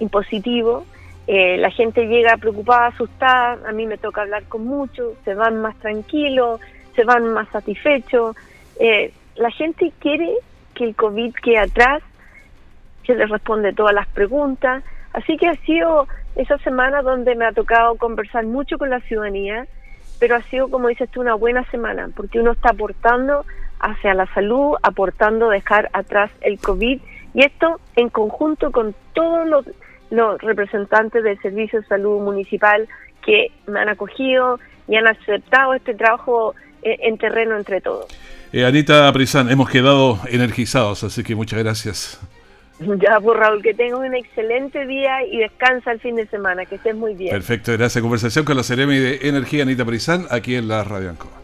impositivo. 0.00 0.84
Eh, 1.26 1.56
la 1.56 1.70
gente 1.70 2.06
llega 2.06 2.36
preocupada, 2.36 2.88
asustada, 2.88 3.58
a 3.66 3.72
mí 3.72 3.86
me 3.86 3.96
toca 3.96 4.22
hablar 4.22 4.44
con 4.44 4.64
muchos, 4.66 5.14
se 5.24 5.34
van 5.34 5.60
más 5.60 5.74
tranquilos, 5.76 6.60
se 6.94 7.04
van 7.04 7.32
más 7.32 7.48
satisfechos. 7.48 8.36
Eh, 8.78 9.12
la 9.36 9.50
gente 9.50 9.92
quiere 9.98 10.34
que 10.74 10.84
el 10.84 10.94
COVID 10.94 11.34
quede 11.34 11.58
atrás, 11.58 12.02
se 13.06 13.14
les 13.14 13.28
responde 13.28 13.72
todas 13.72 13.94
las 13.94 14.06
preguntas. 14.08 14.84
Así 15.12 15.36
que 15.36 15.48
ha 15.48 15.56
sido 15.64 16.06
esa 16.36 16.58
semana 16.58 17.02
donde 17.02 17.34
me 17.34 17.46
ha 17.46 17.52
tocado 17.52 17.96
conversar 17.96 18.44
mucho 18.44 18.78
con 18.78 18.90
la 18.90 19.00
ciudadanía, 19.00 19.66
pero 20.18 20.36
ha 20.36 20.42
sido, 20.42 20.68
como 20.68 20.88
dices 20.88 21.08
tú, 21.10 21.20
una 21.20 21.34
buena 21.34 21.64
semana, 21.70 22.10
porque 22.14 22.40
uno 22.40 22.52
está 22.52 22.70
aportando 22.70 23.44
hacia 23.80 24.14
la 24.14 24.26
salud, 24.34 24.76
aportando 24.82 25.48
dejar 25.48 25.90
atrás 25.92 26.30
el 26.40 26.58
COVID, 26.58 27.00
y 27.34 27.44
esto 27.44 27.80
en 27.96 28.08
conjunto 28.08 28.70
con 28.70 28.94
todos 29.12 29.46
los, 29.46 29.66
representantes 30.38 31.22
del 31.22 31.38
Servicio 31.40 31.80
de 31.80 31.86
Salud 31.86 32.20
Municipal 32.20 32.88
que 33.24 33.52
me 33.66 33.80
han 33.80 33.88
acogido 33.88 34.58
y 34.88 34.96
han 34.96 35.06
aceptado 35.06 35.74
este 35.74 35.94
trabajo 35.94 36.54
en, 36.82 36.96
en 37.00 37.18
terreno 37.18 37.56
entre 37.56 37.80
todos. 37.80 38.06
Eh, 38.52 38.64
Anita 38.64 39.12
Prisán, 39.12 39.50
hemos 39.50 39.68
quedado 39.68 40.20
energizados, 40.28 41.02
así 41.02 41.24
que 41.24 41.34
muchas 41.34 41.62
gracias. 41.62 42.20
Ya, 42.80 43.20
pues 43.20 43.38
Raúl, 43.38 43.62
que 43.62 43.72
tengas 43.72 44.00
un 44.00 44.14
excelente 44.14 44.86
día 44.86 45.24
y 45.24 45.38
descansa 45.38 45.92
el 45.92 46.00
fin 46.00 46.16
de 46.16 46.26
semana, 46.26 46.66
que 46.66 46.74
estés 46.74 46.94
muy 46.94 47.14
bien. 47.14 47.30
Perfecto, 47.30 47.72
gracias. 47.72 48.02
Conversación 48.02 48.44
con 48.44 48.56
la 48.56 48.62
Ceremi 48.62 48.98
de 48.98 49.28
Energía 49.28 49.62
Anita 49.62 49.84
Prisán, 49.84 50.26
aquí 50.30 50.56
en 50.56 50.68
la 50.68 50.82
Radio 50.82 51.10
Ancoa. 51.10 51.43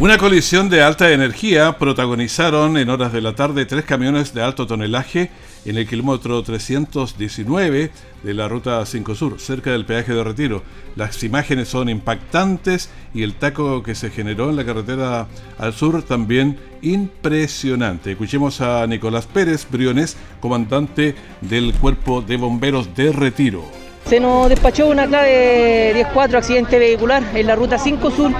Una 0.00 0.18
colisión 0.18 0.68
de 0.70 0.82
alta 0.82 1.12
energía 1.12 1.78
protagonizaron 1.78 2.76
en 2.76 2.90
horas 2.90 3.12
de 3.12 3.20
la 3.20 3.36
tarde 3.36 3.64
tres 3.64 3.84
camiones 3.84 4.34
de 4.34 4.42
alto 4.42 4.66
tonelaje 4.66 5.30
en 5.64 5.76
el 5.76 5.86
kilómetro 5.86 6.42
319 6.42 7.92
de 8.24 8.34
la 8.34 8.48
ruta 8.48 8.84
5 8.84 9.14
Sur, 9.14 9.38
cerca 9.38 9.70
del 9.70 9.86
peaje 9.86 10.12
de 10.12 10.24
retiro. 10.24 10.64
Las 10.96 11.22
imágenes 11.22 11.68
son 11.68 11.88
impactantes 11.88 12.90
y 13.14 13.22
el 13.22 13.34
taco 13.34 13.84
que 13.84 13.94
se 13.94 14.10
generó 14.10 14.50
en 14.50 14.56
la 14.56 14.66
carretera 14.66 15.28
al 15.58 15.72
sur 15.72 16.02
también 16.02 16.58
impresionante. 16.82 18.10
Escuchemos 18.10 18.60
a 18.60 18.84
Nicolás 18.88 19.26
Pérez 19.26 19.64
Briones, 19.70 20.16
comandante 20.40 21.14
del 21.40 21.72
Cuerpo 21.72 22.20
de 22.20 22.36
Bomberos 22.36 22.96
de 22.96 23.12
Retiro. 23.12 23.83
Se 24.06 24.20
nos 24.20 24.50
despachó 24.50 24.88
una 24.88 25.06
clave 25.06 25.94
10-4 26.12 26.34
accidente 26.34 26.78
vehicular 26.78 27.22
en 27.34 27.46
la 27.46 27.56
ruta 27.56 27.78
5 27.78 28.10
Sur, 28.10 28.32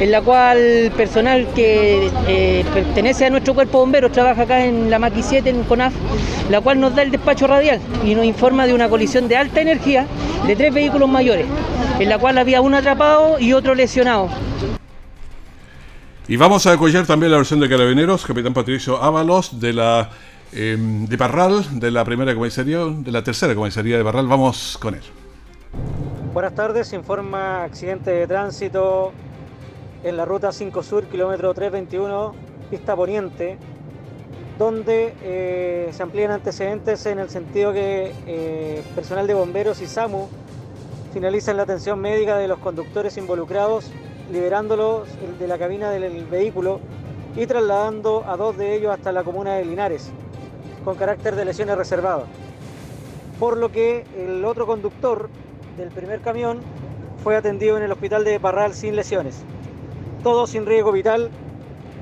en 0.00 0.10
la 0.10 0.20
cual 0.20 0.92
personal 0.96 1.46
que 1.54 2.10
eh, 2.26 2.64
pertenece 2.74 3.26
a 3.26 3.30
nuestro 3.30 3.54
cuerpo 3.54 3.78
bombero 3.78 4.10
trabaja 4.10 4.42
acá 4.42 4.64
en 4.64 4.90
la 4.90 4.98
Maqui 4.98 5.22
7 5.22 5.48
en 5.48 5.62
CONAF, 5.62 5.94
la 6.50 6.60
cual 6.60 6.80
nos 6.80 6.96
da 6.96 7.02
el 7.02 7.12
despacho 7.12 7.46
radial 7.46 7.80
y 8.04 8.16
nos 8.16 8.24
informa 8.24 8.66
de 8.66 8.74
una 8.74 8.88
colisión 8.88 9.28
de 9.28 9.36
alta 9.36 9.60
energía 9.60 10.06
de 10.44 10.56
tres 10.56 10.74
vehículos 10.74 11.08
mayores, 11.08 11.46
en 12.00 12.08
la 12.08 12.18
cual 12.18 12.36
había 12.38 12.60
uno 12.60 12.76
atrapado 12.76 13.38
y 13.38 13.52
otro 13.52 13.76
lesionado. 13.76 14.28
Y 16.26 16.36
vamos 16.36 16.66
a 16.66 16.72
apoyar 16.72 17.06
también 17.06 17.30
la 17.30 17.38
versión 17.38 17.60
de 17.60 17.68
Carabineros, 17.68 18.26
capitán 18.26 18.52
Patricio 18.52 19.00
Ábalos, 19.00 19.60
de 19.60 19.72
la 19.72 20.10
Em, 20.52 21.06
de 21.06 21.18
Parral, 21.18 21.80
de 21.80 21.90
la 21.90 22.04
primera 22.04 22.34
comisaría, 22.34 22.78
de 22.78 23.10
la 23.10 23.22
tercera 23.24 23.54
comisaría 23.54 23.98
de 23.98 24.04
Parral. 24.04 24.28
Vamos 24.28 24.78
con 24.80 24.94
él. 24.94 25.02
Buenas 26.32 26.54
tardes, 26.54 26.92
informa 26.92 27.64
accidente 27.64 28.10
de 28.10 28.26
tránsito 28.26 29.12
en 30.04 30.16
la 30.16 30.24
ruta 30.24 30.52
5 30.52 30.82
Sur, 30.82 31.04
kilómetro 31.06 31.52
321, 31.52 32.34
pista 32.70 32.94
poniente, 32.94 33.58
donde 34.58 35.14
eh, 35.22 35.88
se 35.92 36.02
amplían 36.02 36.30
antecedentes 36.30 37.04
en 37.06 37.18
el 37.18 37.28
sentido 37.28 37.72
que 37.72 38.12
eh, 38.26 38.82
personal 38.94 39.26
de 39.26 39.34
bomberos 39.34 39.80
y 39.80 39.86
SAMU 39.86 40.28
finalizan 41.12 41.56
la 41.56 41.64
atención 41.64 41.98
médica 42.00 42.36
de 42.36 42.46
los 42.46 42.58
conductores 42.58 43.16
involucrados, 43.16 43.90
liberándolos 44.30 45.08
de 45.38 45.48
la 45.48 45.58
cabina 45.58 45.90
del 45.90 46.24
vehículo 46.26 46.80
y 47.34 47.46
trasladando 47.46 48.24
a 48.26 48.36
dos 48.36 48.56
de 48.56 48.76
ellos 48.76 48.92
hasta 48.92 49.10
la 49.10 49.24
comuna 49.24 49.54
de 49.54 49.64
Linares 49.64 50.12
con 50.86 50.94
carácter 50.94 51.34
de 51.34 51.44
lesiones 51.44 51.76
reservadas. 51.76 52.26
Por 53.40 53.56
lo 53.56 53.72
que 53.72 54.04
el 54.16 54.44
otro 54.44 54.68
conductor 54.68 55.28
del 55.76 55.88
primer 55.88 56.20
camión 56.20 56.60
fue 57.24 57.34
atendido 57.34 57.76
en 57.76 57.82
el 57.82 57.90
hospital 57.90 58.22
de 58.22 58.38
Parral 58.38 58.72
sin 58.72 58.94
lesiones. 58.94 59.42
Todo 60.22 60.46
sin 60.46 60.64
riesgo 60.64 60.92
vital. 60.92 61.28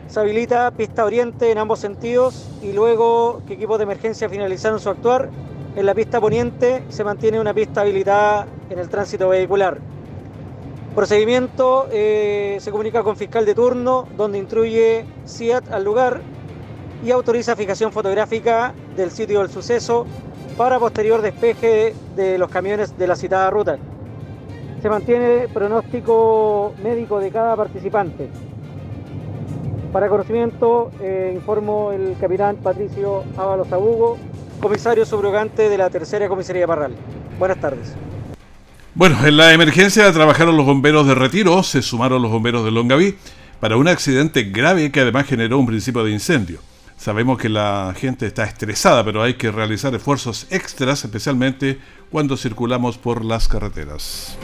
Se 0.07 0.21
habilita 0.21 0.71
pista 0.73 1.07
oriente 1.07 1.51
en 1.51 1.57
ambos 1.57 1.81
sentidos 1.81 2.51
y 2.63 2.75
luego 2.75 3.41
que 3.47 3.55
equipos 3.55 3.79
de 3.79 3.85
emergencia 3.85 4.29
finalizaron 4.29 4.79
su 4.79 4.91
actuar, 4.91 5.31
en 5.77 5.87
la 5.87 5.95
pista 5.95 6.21
poniente 6.21 6.85
se 6.91 7.05
mantiene 7.05 7.41
una 7.41 7.55
pista 7.55 7.81
habilitada 7.81 8.47
en 8.69 8.79
el 8.79 8.91
tránsito 8.91 9.31
vehicular. 9.31 9.79
Procedimiento 10.95 11.89
eh, 11.91 12.59
se 12.61 12.71
comunica 12.71 13.03
con 13.03 13.17
fiscal 13.17 13.47
de 13.47 13.55
turno, 13.55 14.07
donde 14.15 14.37
instruye 14.37 15.07
CIAT 15.27 15.73
al 15.73 15.85
lugar 15.85 16.21
y 17.03 17.11
autoriza 17.11 17.57
fijación 17.57 17.93
fotográfica 17.93 18.75
del 18.97 19.11
sitio 19.11 19.41
del 19.41 19.51
suceso 19.51 20.07
para 20.57 20.79
posterior 20.79 21.21
despeje 21.23 21.95
de 22.15 22.39
los 22.39 22.51
camiones 22.51 22.97
de 22.97 23.07
la 23.07 23.17
citada 23.17 23.51
ruta. 23.51 23.79
se 24.81 24.91
mantiene 24.91 25.49
pronóstico 25.49 26.75
médico 26.83 27.19
de 27.19 27.31
cada 27.31 27.57
participante. 27.57 28.29
Para 29.93 30.09
conocimiento, 30.09 30.91
eh, 31.01 31.33
informo 31.35 31.91
el 31.91 32.17
capitán 32.21 32.57
Patricio 32.57 33.25
Ábalos 33.39 33.73
Abugo, 33.73 34.19
comisario 34.61 35.07
subrogante 35.07 35.71
de 35.71 35.79
la 35.79 35.89
tercera 35.89 36.29
comisaría 36.29 36.67
Parral. 36.67 36.95
Buenas 37.39 37.59
tardes. 37.61 37.95
Bueno, 38.95 39.17
en 39.27 39.37
la 39.37 39.53
emergencia 39.53 40.13
trabajaron 40.13 40.57
los 40.57 40.67
bomberos 40.67 41.07
de 41.07 41.15
retiro, 41.15 41.63
se 41.63 41.81
sumaron 41.81 42.21
los 42.21 42.31
bomberos 42.31 42.65
de 42.65 42.71
Longaví 42.71 43.17
para 43.61 43.77
un 43.77 43.89
accidente 43.89 44.43
grave 44.43 44.93
que 44.93 45.01
además 45.01 45.27
generó 45.27 45.59
un 45.59 45.67
principio 45.67 46.05
de 46.05 46.13
incendio. 46.13 46.61
Sabemos 47.05 47.37
que 47.37 47.51
la 47.51 47.95
gente 47.95 48.25
está 48.25 48.45
estresada, 48.45 49.05
pero 49.05 49.23
hay 49.23 49.35
que 49.35 49.51
realizar 49.51 49.95
esfuerzos 49.95 50.47
extras, 50.49 51.05
especialmente 51.05 51.79
cuando 52.11 52.35
circulamos 52.35 52.97
por 52.97 53.27
las 53.27 53.47
carreteras. 53.47 54.39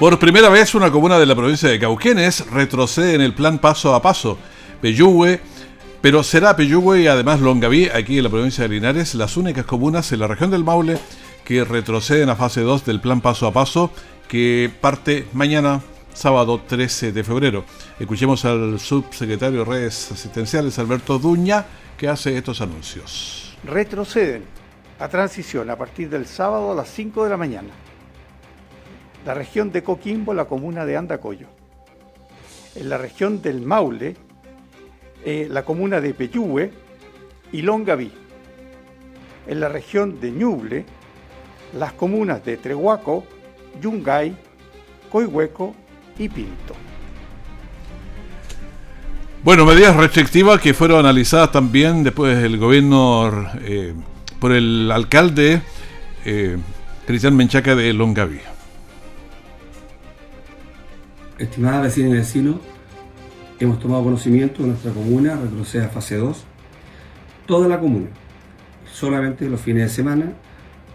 Por 0.00 0.18
primera 0.18 0.48
vez, 0.48 0.74
una 0.74 0.90
comuna 0.90 1.18
de 1.18 1.26
la 1.26 1.34
provincia 1.34 1.68
de 1.68 1.78
Cauquenes 1.78 2.50
retrocede 2.50 3.16
en 3.16 3.20
el 3.20 3.34
plan 3.34 3.58
paso 3.58 3.94
a 3.94 4.00
paso. 4.00 4.38
Peyúgue, 4.80 5.42
pero 6.00 6.22
será 6.22 6.56
Peyúgue 6.56 7.02
y 7.02 7.06
además 7.06 7.40
Longaví, 7.40 7.90
aquí 7.90 8.16
en 8.16 8.24
la 8.24 8.30
provincia 8.30 8.62
de 8.64 8.70
Linares, 8.70 9.14
las 9.14 9.36
únicas 9.36 9.66
comunas 9.66 10.10
en 10.10 10.20
la 10.20 10.26
región 10.26 10.50
del 10.50 10.64
Maule 10.64 10.98
que 11.44 11.64
retroceden 11.64 12.30
a 12.30 12.36
fase 12.36 12.62
2 12.62 12.86
del 12.86 13.02
plan 13.02 13.20
paso 13.20 13.46
a 13.46 13.52
paso 13.52 13.90
que 14.26 14.70
parte 14.80 15.26
mañana, 15.34 15.82
sábado 16.18 16.60
13 16.66 17.12
de 17.12 17.22
febrero. 17.22 17.64
Escuchemos 18.00 18.44
al 18.44 18.80
subsecretario 18.80 19.60
de 19.60 19.64
redes 19.64 20.10
asistenciales, 20.10 20.76
Alberto 20.80 21.16
Duña, 21.20 21.64
que 21.96 22.08
hace 22.08 22.36
estos 22.36 22.60
anuncios. 22.60 23.56
Retroceden 23.62 24.42
a 24.98 25.08
transición 25.08 25.70
a 25.70 25.76
partir 25.76 26.10
del 26.10 26.26
sábado 26.26 26.72
a 26.72 26.74
las 26.74 26.88
5 26.88 27.22
de 27.22 27.30
la 27.30 27.36
mañana 27.36 27.70
la 29.24 29.34
región 29.34 29.70
de 29.70 29.82
Coquimbo, 29.82 30.32
la 30.32 30.46
comuna 30.46 30.86
de 30.86 30.96
Andacoyo. 30.96 31.48
En 32.74 32.88
la 32.88 32.98
región 32.98 33.42
del 33.42 33.60
Maule, 33.60 34.16
eh, 35.24 35.46
la 35.50 35.64
comuna 35.64 36.00
de 36.00 36.14
Peyúe 36.14 36.70
y 37.52 37.62
Longaví. 37.62 38.10
En 39.46 39.60
la 39.60 39.68
región 39.68 40.18
de 40.18 40.30
Ñuble, 40.30 40.84
las 41.74 41.92
comunas 41.92 42.44
de 42.44 42.56
Trehuaco, 42.56 43.24
Yungay, 43.80 44.34
Coihueco 45.10 45.74
y 46.18 46.28
Pinto. 46.28 46.74
Bueno, 49.44 49.64
medidas 49.64 49.96
restrictivas 49.96 50.60
que 50.60 50.74
fueron 50.74 51.00
analizadas 51.00 51.52
también 51.52 52.02
después 52.02 52.40
del 52.42 52.58
gobierno 52.58 53.46
eh, 53.60 53.94
por 54.40 54.52
el 54.52 54.90
alcalde 54.90 55.62
eh, 56.24 56.56
Cristian 57.06 57.36
Menchaca 57.36 57.74
de 57.74 57.92
Longaví 57.92 58.40
estimada 61.38 61.80
vecinas 61.80 62.10
y 62.10 62.14
vecinos, 62.14 62.56
hemos 63.60 63.78
tomado 63.78 64.04
conocimiento 64.04 64.62
de 64.62 64.70
nuestra 64.70 64.92
comuna, 64.92 65.36
retrocede 65.36 65.84
a 65.84 65.88
fase 65.88 66.16
2, 66.16 66.44
toda 67.46 67.68
la 67.68 67.78
comuna, 67.78 68.08
solamente 68.92 69.48
los 69.48 69.60
fines 69.60 69.84
de 69.84 69.88
semana, 69.88 70.32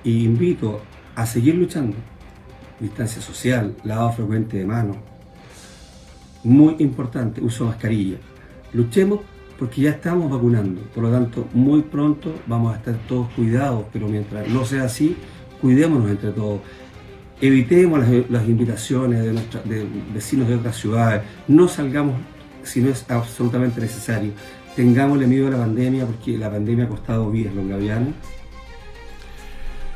y 0.03 0.25
invito 0.25 0.81
a 1.15 1.25
seguir 1.25 1.55
luchando. 1.55 1.95
Distancia 2.79 3.21
social, 3.21 3.75
lavado 3.83 4.11
frecuente 4.11 4.57
de 4.57 4.65
manos, 4.65 4.97
muy 6.43 6.75
importante, 6.79 7.41
uso 7.41 7.65
de 7.65 7.71
mascarilla. 7.71 8.17
Luchemos 8.73 9.19
porque 9.57 9.81
ya 9.81 9.91
estamos 9.91 10.29
vacunando, 10.31 10.81
por 10.93 11.03
lo 11.03 11.11
tanto, 11.11 11.47
muy 11.53 11.83
pronto 11.83 12.33
vamos 12.47 12.73
a 12.73 12.77
estar 12.77 12.95
todos 13.07 13.29
cuidados, 13.33 13.85
pero 13.93 14.07
mientras 14.07 14.47
no 14.49 14.65
sea 14.65 14.83
así, 14.83 15.15
cuidémonos 15.61 16.09
entre 16.09 16.31
todos 16.31 16.59
evitemos 17.43 17.99
las, 18.29 18.47
invitaciones 18.47 19.21
de, 19.65 19.87
vecinos 20.13 20.47
de 20.47 20.55
otras 20.55 20.77
ciudades, 20.77 21.23
no 21.49 21.67
salgamos 21.67 22.15
si 22.63 22.81
no 22.81 22.89
es 22.89 23.05
absolutamente 23.09 23.81
necesario. 23.81 24.31
Tengámosle 24.77 25.27
miedo 25.27 25.47
a 25.47 25.51
la 25.51 25.57
pandemia 25.57 26.05
porque 26.05 26.37
la 26.37 26.49
pandemia 26.49 26.85
ha 26.85 26.87
costado 26.87 27.29
vidas 27.29 27.53
longavianas. 27.53 28.13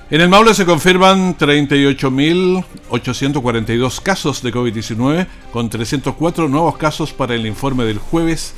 En 0.09 0.21
el 0.21 0.29
Maule 0.29 0.53
se 0.53 0.65
confirman 0.65 1.37
38.842 1.37 4.01
casos 4.01 4.41
de 4.41 4.53
COVID-19, 4.53 5.27
con 5.51 5.69
304 5.69 6.47
nuevos 6.47 6.77
casos 6.77 7.11
para 7.11 7.35
el 7.35 7.45
informe 7.45 7.83
del 7.83 7.97
jueves 7.97 8.53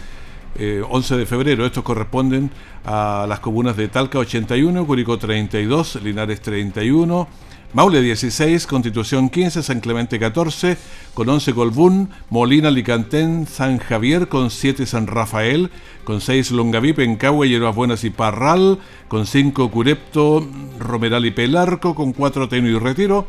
11 0.59 1.15
eh, 1.15 1.17
de 1.17 1.25
febrero. 1.25 1.65
Estos 1.65 1.83
corresponden 1.83 2.51
a 2.85 3.25
las 3.27 3.39
comunas 3.39 3.75
de 3.77 3.87
Talca 3.87 4.19
81, 4.19 4.85
Curicó 4.85 5.17
32, 5.17 6.03
Linares 6.03 6.39
31, 6.39 7.27
Maule 7.71 8.01
16, 8.01 8.65
Constitución 8.65 9.29
15, 9.29 9.61
San 9.61 9.79
Clemente 9.79 10.17
14, 10.17 10.75
con 11.13 11.29
11 11.29 11.53
Colbún, 11.53 12.09
Molina 12.31 12.71
Licantén, 12.71 13.45
San 13.45 13.77
Javier 13.77 14.27
con 14.27 14.49
7 14.49 14.87
San 14.87 15.05
Rafael, 15.05 15.69
con 16.03 16.19
6 16.19 16.49
Longaví, 16.49 16.93
Pencahue, 16.93 17.47
Hierbas 17.47 17.75
Buenas 17.75 18.03
y 18.03 18.09
Parral, 18.09 18.79
con 19.07 19.27
5 19.27 19.69
Curepto, 19.69 20.47
Romeral 20.79 21.27
y 21.27 21.31
Pelarco, 21.31 21.93
con 21.93 22.11
4 22.11 22.49
Teno 22.49 22.69
y 22.69 22.79
Retiro, 22.79 23.27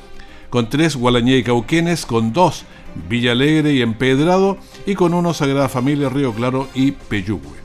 con 0.49 0.71
3 0.71 0.97
Gualañé 0.97 1.37
y 1.37 1.43
Cauquenes, 1.43 2.07
con 2.07 2.33
2 2.33 2.65
Villa 3.11 3.33
Alegre 3.33 3.75
y 3.75 3.83
Empedrado, 3.83 4.57
y 4.87 4.95
con 4.95 5.13
1 5.13 5.35
Sagrada 5.35 5.69
Familia, 5.69 6.09
Río 6.09 6.33
Claro 6.33 6.67
y 6.75 6.93
Peyúgue. 6.93 7.61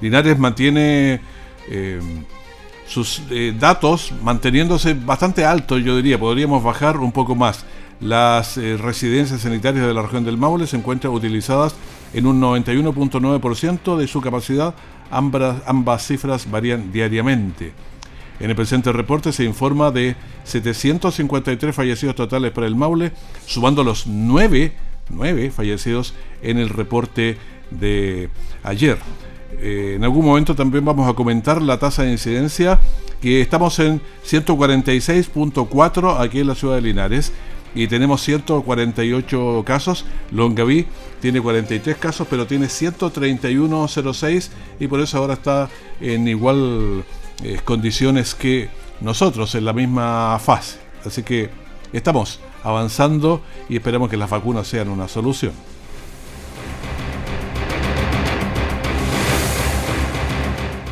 Linares 0.00 0.40
mantiene... 0.40 1.20
Eh, 1.70 2.00
sus 2.86 3.22
eh, 3.30 3.54
datos 3.58 4.12
manteniéndose 4.22 4.94
bastante 4.94 5.44
altos, 5.44 5.82
yo 5.82 5.96
diría, 5.96 6.18
podríamos 6.18 6.62
bajar 6.62 6.98
un 6.98 7.12
poco 7.12 7.34
más. 7.34 7.64
Las 8.00 8.58
eh, 8.58 8.76
residencias 8.76 9.40
sanitarias 9.40 9.86
de 9.86 9.94
la 9.94 10.02
región 10.02 10.24
del 10.24 10.36
Maule 10.36 10.66
se 10.66 10.76
encuentran 10.76 11.12
utilizadas 11.12 11.74
en 12.12 12.26
un 12.26 12.40
91.9% 12.40 13.96
de 13.96 14.06
su 14.06 14.20
capacidad, 14.20 14.74
ambas, 15.10 15.62
ambas 15.66 16.06
cifras 16.06 16.50
varían 16.50 16.92
diariamente. 16.92 17.72
En 18.38 18.50
el 18.50 18.56
presente 18.56 18.92
reporte 18.92 19.32
se 19.32 19.44
informa 19.44 19.90
de 19.90 20.14
753 20.44 21.74
fallecidos 21.74 22.14
totales 22.14 22.52
para 22.52 22.66
el 22.66 22.76
Maule, 22.76 23.12
sumando 23.46 23.82
los 23.82 24.06
9, 24.06 24.72
9 25.08 25.50
fallecidos 25.50 26.14
en 26.42 26.58
el 26.58 26.68
reporte 26.68 27.38
de 27.70 28.28
ayer. 28.62 28.98
Eh, 29.60 29.94
en 29.96 30.04
algún 30.04 30.24
momento 30.24 30.54
también 30.54 30.84
vamos 30.84 31.08
a 31.08 31.14
comentar 31.14 31.62
la 31.62 31.78
tasa 31.78 32.02
de 32.02 32.12
incidencia, 32.12 32.80
que 33.20 33.40
estamos 33.40 33.78
en 33.78 34.00
146.4 34.26 36.20
aquí 36.20 36.40
en 36.40 36.46
la 36.48 36.54
ciudad 36.54 36.76
de 36.76 36.82
Linares 36.82 37.32
y 37.74 37.86
tenemos 37.88 38.22
148 38.22 39.62
casos. 39.66 40.04
Longaví 40.32 40.86
tiene 41.20 41.40
43 41.40 41.96
casos, 41.96 42.26
pero 42.28 42.46
tiene 42.46 42.66
131.06 42.66 44.50
y 44.80 44.86
por 44.88 45.00
eso 45.00 45.18
ahora 45.18 45.34
está 45.34 45.68
en 46.00 46.26
igual 46.26 47.04
eh, 47.42 47.60
condiciones 47.64 48.34
que 48.34 48.68
nosotros, 49.00 49.54
en 49.54 49.64
la 49.64 49.72
misma 49.72 50.38
fase. 50.38 50.78
Así 51.04 51.22
que 51.22 51.50
estamos 51.92 52.40
avanzando 52.62 53.42
y 53.68 53.76
esperamos 53.76 54.08
que 54.08 54.16
las 54.16 54.30
vacunas 54.30 54.66
sean 54.66 54.88
una 54.88 55.06
solución. 55.06 55.52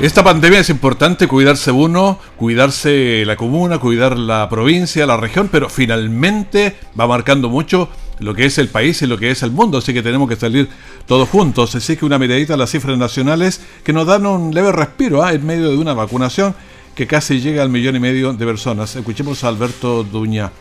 Esta 0.00 0.22
pandemia 0.22 0.60
es 0.60 0.70
importante 0.70 1.26
cuidarse 1.26 1.72
uno, 1.72 2.20
cuidarse 2.36 3.24
la 3.26 3.34
comuna, 3.34 3.80
cuidar 3.80 4.16
la 4.16 4.48
provincia, 4.48 5.04
la 5.06 5.16
región, 5.16 5.48
pero 5.50 5.68
finalmente 5.68 6.76
va 6.98 7.08
marcando 7.08 7.48
mucho 7.48 7.88
lo 8.20 8.32
que 8.32 8.44
es 8.44 8.58
el 8.58 8.68
país 8.68 9.02
y 9.02 9.08
lo 9.08 9.18
que 9.18 9.32
es 9.32 9.42
el 9.42 9.50
mundo, 9.50 9.78
así 9.78 9.92
que 9.92 10.00
tenemos 10.00 10.28
que 10.28 10.36
salir 10.36 10.68
todos 11.06 11.28
juntos. 11.28 11.74
Así 11.74 11.96
que 11.96 12.04
una 12.04 12.16
miradita 12.16 12.54
a 12.54 12.56
las 12.56 12.70
cifras 12.70 12.96
nacionales 12.96 13.60
que 13.82 13.92
nos 13.92 14.06
dan 14.06 14.24
un 14.24 14.54
leve 14.54 14.70
respiro 14.70 15.24
¿ah? 15.24 15.32
en 15.32 15.44
medio 15.44 15.68
de 15.68 15.76
una 15.76 15.94
vacunación 15.94 16.54
que 16.94 17.08
casi 17.08 17.40
llega 17.40 17.64
al 17.64 17.68
millón 17.68 17.96
y 17.96 18.00
medio 18.00 18.32
de 18.32 18.46
personas. 18.46 18.94
Escuchemos 18.94 19.42
a 19.42 19.48
Alberto 19.48 20.04
Duña. 20.04 20.52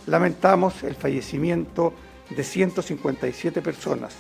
lamentamos 0.05 0.83
el 0.83 0.95
fallecimiento 0.95 1.93
de 2.29 2.43
157 2.43 3.61
personas, 3.61 4.15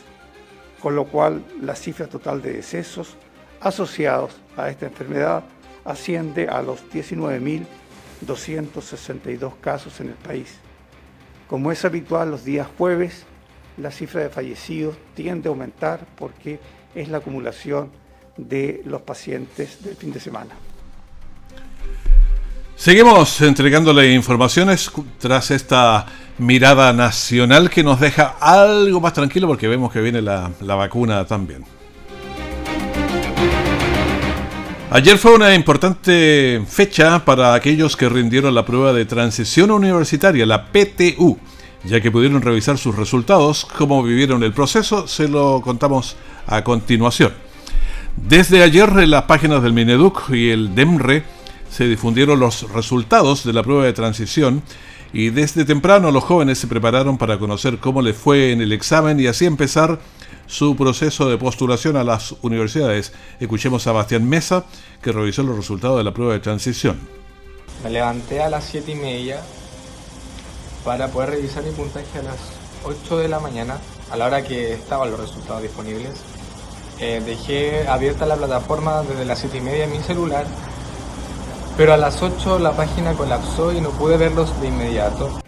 con 0.81 0.95
lo 0.95 1.03
cual 1.05 1.43
la 1.61 1.75
cifra 1.75 2.07
total 2.07 2.41
de 2.41 2.53
decesos 2.53 3.17
asociados 3.61 4.37
a 4.55 4.69
esta 4.69 4.85
enfermedad 4.85 5.43
asciende 5.85 6.47
a 6.47 6.61
los 6.61 6.89
19.262 6.89 9.53
casos 9.61 9.99
en 9.99 10.09
el 10.09 10.15
país. 10.15 10.59
Como 11.47 11.71
es 11.71 11.85
habitual 11.85 12.29
los 12.29 12.43
días 12.43 12.67
jueves, 12.77 13.23
la 13.77 13.91
cifra 13.91 14.21
de 14.21 14.29
fallecidos 14.29 14.97
tiende 15.15 15.47
a 15.47 15.51
aumentar 15.51 16.05
porque 16.17 16.59
es 16.93 17.07
la 17.07 17.19
acumulación 17.19 17.89
de 18.35 18.81
los 18.85 19.01
pacientes 19.01 19.83
del 19.83 19.95
fin 19.95 20.11
de 20.11 20.19
semana. 20.19 20.51
Seguimos 22.75 23.41
entregándole 23.41 24.13
informaciones 24.13 24.91
tras 25.19 25.49
esta 25.49 26.05
mirada 26.37 26.93
nacional 26.93 27.69
que 27.69 27.83
nos 27.83 27.99
deja 27.99 28.35
algo 28.39 29.01
más 29.01 29.13
tranquilo 29.13 29.47
porque 29.47 29.67
vemos 29.67 29.91
que 29.91 30.01
viene 30.01 30.21
la, 30.21 30.51
la 30.61 30.75
vacuna 30.75 31.25
también. 31.25 31.63
Ayer 34.89 35.17
fue 35.17 35.35
una 35.35 35.53
importante 35.53 36.63
fecha 36.65 37.25
para 37.25 37.53
aquellos 37.53 37.97
que 37.97 38.07
rindieron 38.07 38.55
la 38.55 38.65
prueba 38.65 38.93
de 38.93 39.03
transición 39.03 39.69
universitaria, 39.69 40.45
la 40.45 40.67
PTU, 40.71 41.37
ya 41.83 41.99
que 41.99 42.09
pudieron 42.09 42.41
revisar 42.41 42.77
sus 42.77 42.95
resultados, 42.95 43.65
cómo 43.77 44.01
vivieron 44.01 44.43
el 44.43 44.53
proceso, 44.53 45.05
se 45.05 45.27
lo 45.27 45.61
contamos 45.61 46.15
a 46.47 46.63
continuación. 46.63 47.33
Desde 48.15 48.63
ayer 48.63 48.89
en 48.97 49.11
las 49.11 49.23
páginas 49.23 49.61
del 49.61 49.73
Mineduc 49.73 50.29
y 50.29 50.51
el 50.51 50.73
DEMRE 50.73 51.25
se 51.69 51.85
difundieron 51.85 52.39
los 52.39 52.71
resultados 52.71 53.43
de 53.43 53.51
la 53.51 53.63
prueba 53.63 53.83
de 53.83 53.91
transición 53.91 54.63
y 55.11 55.31
desde 55.31 55.65
temprano 55.65 56.11
los 56.11 56.23
jóvenes 56.23 56.59
se 56.59 56.67
prepararon 56.67 57.17
para 57.17 57.37
conocer 57.37 57.79
cómo 57.79 58.01
les 58.01 58.15
fue 58.15 58.53
en 58.53 58.61
el 58.61 58.71
examen 58.71 59.19
y 59.19 59.27
así 59.27 59.45
empezar 59.45 59.99
su 60.47 60.75
proceso 60.75 61.29
de 61.29 61.37
postulación 61.37 61.97
a 61.97 62.03
las 62.03 62.35
universidades. 62.41 63.13
Escuchemos 63.39 63.85
a 63.87 63.91
Bastián 63.91 64.27
Mesa, 64.27 64.65
que 65.01 65.11
revisó 65.11 65.43
los 65.43 65.55
resultados 65.55 65.97
de 65.97 66.03
la 66.03 66.13
prueba 66.13 66.33
de 66.33 66.39
transición. 66.39 66.99
Me 67.83 67.89
levanté 67.91 68.41
a 68.41 68.49
las 68.49 68.63
7 68.65 68.91
y 68.91 68.95
media 68.95 69.41
para 70.83 71.09
poder 71.09 71.31
revisar 71.31 71.63
mi 71.63 71.71
puntaje 71.71 72.19
a 72.19 72.23
las 72.23 72.37
8 72.83 73.17
de 73.17 73.27
la 73.27 73.39
mañana, 73.39 73.77
a 74.09 74.17
la 74.17 74.25
hora 74.25 74.43
que 74.43 74.73
estaban 74.73 75.11
los 75.11 75.19
resultados 75.19 75.61
disponibles. 75.61 76.13
Eh, 76.99 77.21
dejé 77.23 77.87
abierta 77.87 78.25
la 78.25 78.37
plataforma 78.37 79.03
desde 79.03 79.25
las 79.25 79.39
7 79.39 79.57
y 79.57 79.61
media 79.61 79.83
en 79.83 79.91
mi 79.91 79.99
celular, 79.99 80.47
pero 81.75 81.93
a 81.93 81.97
las 81.97 82.23
8 82.23 82.57
la 82.57 82.71
página 82.71 83.13
colapsó 83.13 83.71
y 83.71 83.81
no 83.81 83.89
pude 83.91 84.17
verlos 84.17 84.59
de 84.61 84.67
inmediato. 84.69 85.39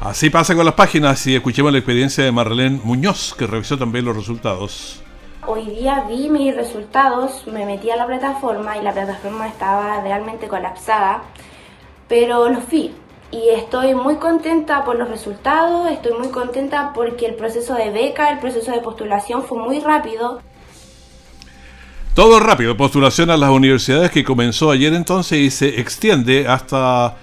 Así 0.00 0.28
pasa 0.28 0.54
con 0.54 0.64
las 0.64 0.74
páginas 0.74 1.26
y 1.26 1.34
escuchemos 1.34 1.72
la 1.72 1.78
experiencia 1.78 2.24
de 2.24 2.32
Marlene 2.32 2.80
Muñoz, 2.82 3.34
que 3.38 3.46
revisó 3.46 3.78
también 3.78 4.04
los 4.04 4.16
resultados. 4.16 5.02
Hoy 5.46 5.66
día 5.66 6.04
vi 6.08 6.28
mis 6.28 6.54
resultados, 6.54 7.46
me 7.46 7.66
metí 7.66 7.90
a 7.90 7.96
la 7.96 8.06
plataforma 8.06 8.76
y 8.76 8.82
la 8.82 8.92
plataforma 8.92 9.46
estaba 9.46 10.00
realmente 10.00 10.48
colapsada, 10.48 11.22
pero 12.08 12.48
los 12.48 12.68
vi 12.68 12.92
y 13.30 13.50
estoy 13.50 13.94
muy 13.94 14.16
contenta 14.16 14.84
por 14.84 14.96
los 14.96 15.08
resultados, 15.08 15.90
estoy 15.90 16.12
muy 16.18 16.28
contenta 16.28 16.92
porque 16.94 17.26
el 17.26 17.34
proceso 17.34 17.74
de 17.74 17.90
beca, 17.90 18.30
el 18.30 18.38
proceso 18.38 18.70
de 18.70 18.80
postulación 18.80 19.42
fue 19.42 19.58
muy 19.58 19.80
rápido. 19.80 20.40
Todo 22.14 22.38
rápido, 22.38 22.76
postulación 22.76 23.30
a 23.30 23.36
las 23.36 23.50
universidades 23.50 24.12
que 24.12 24.22
comenzó 24.22 24.70
ayer 24.70 24.94
entonces 24.94 25.38
y 25.38 25.50
se 25.50 25.80
extiende 25.80 26.46
hasta 26.46 27.16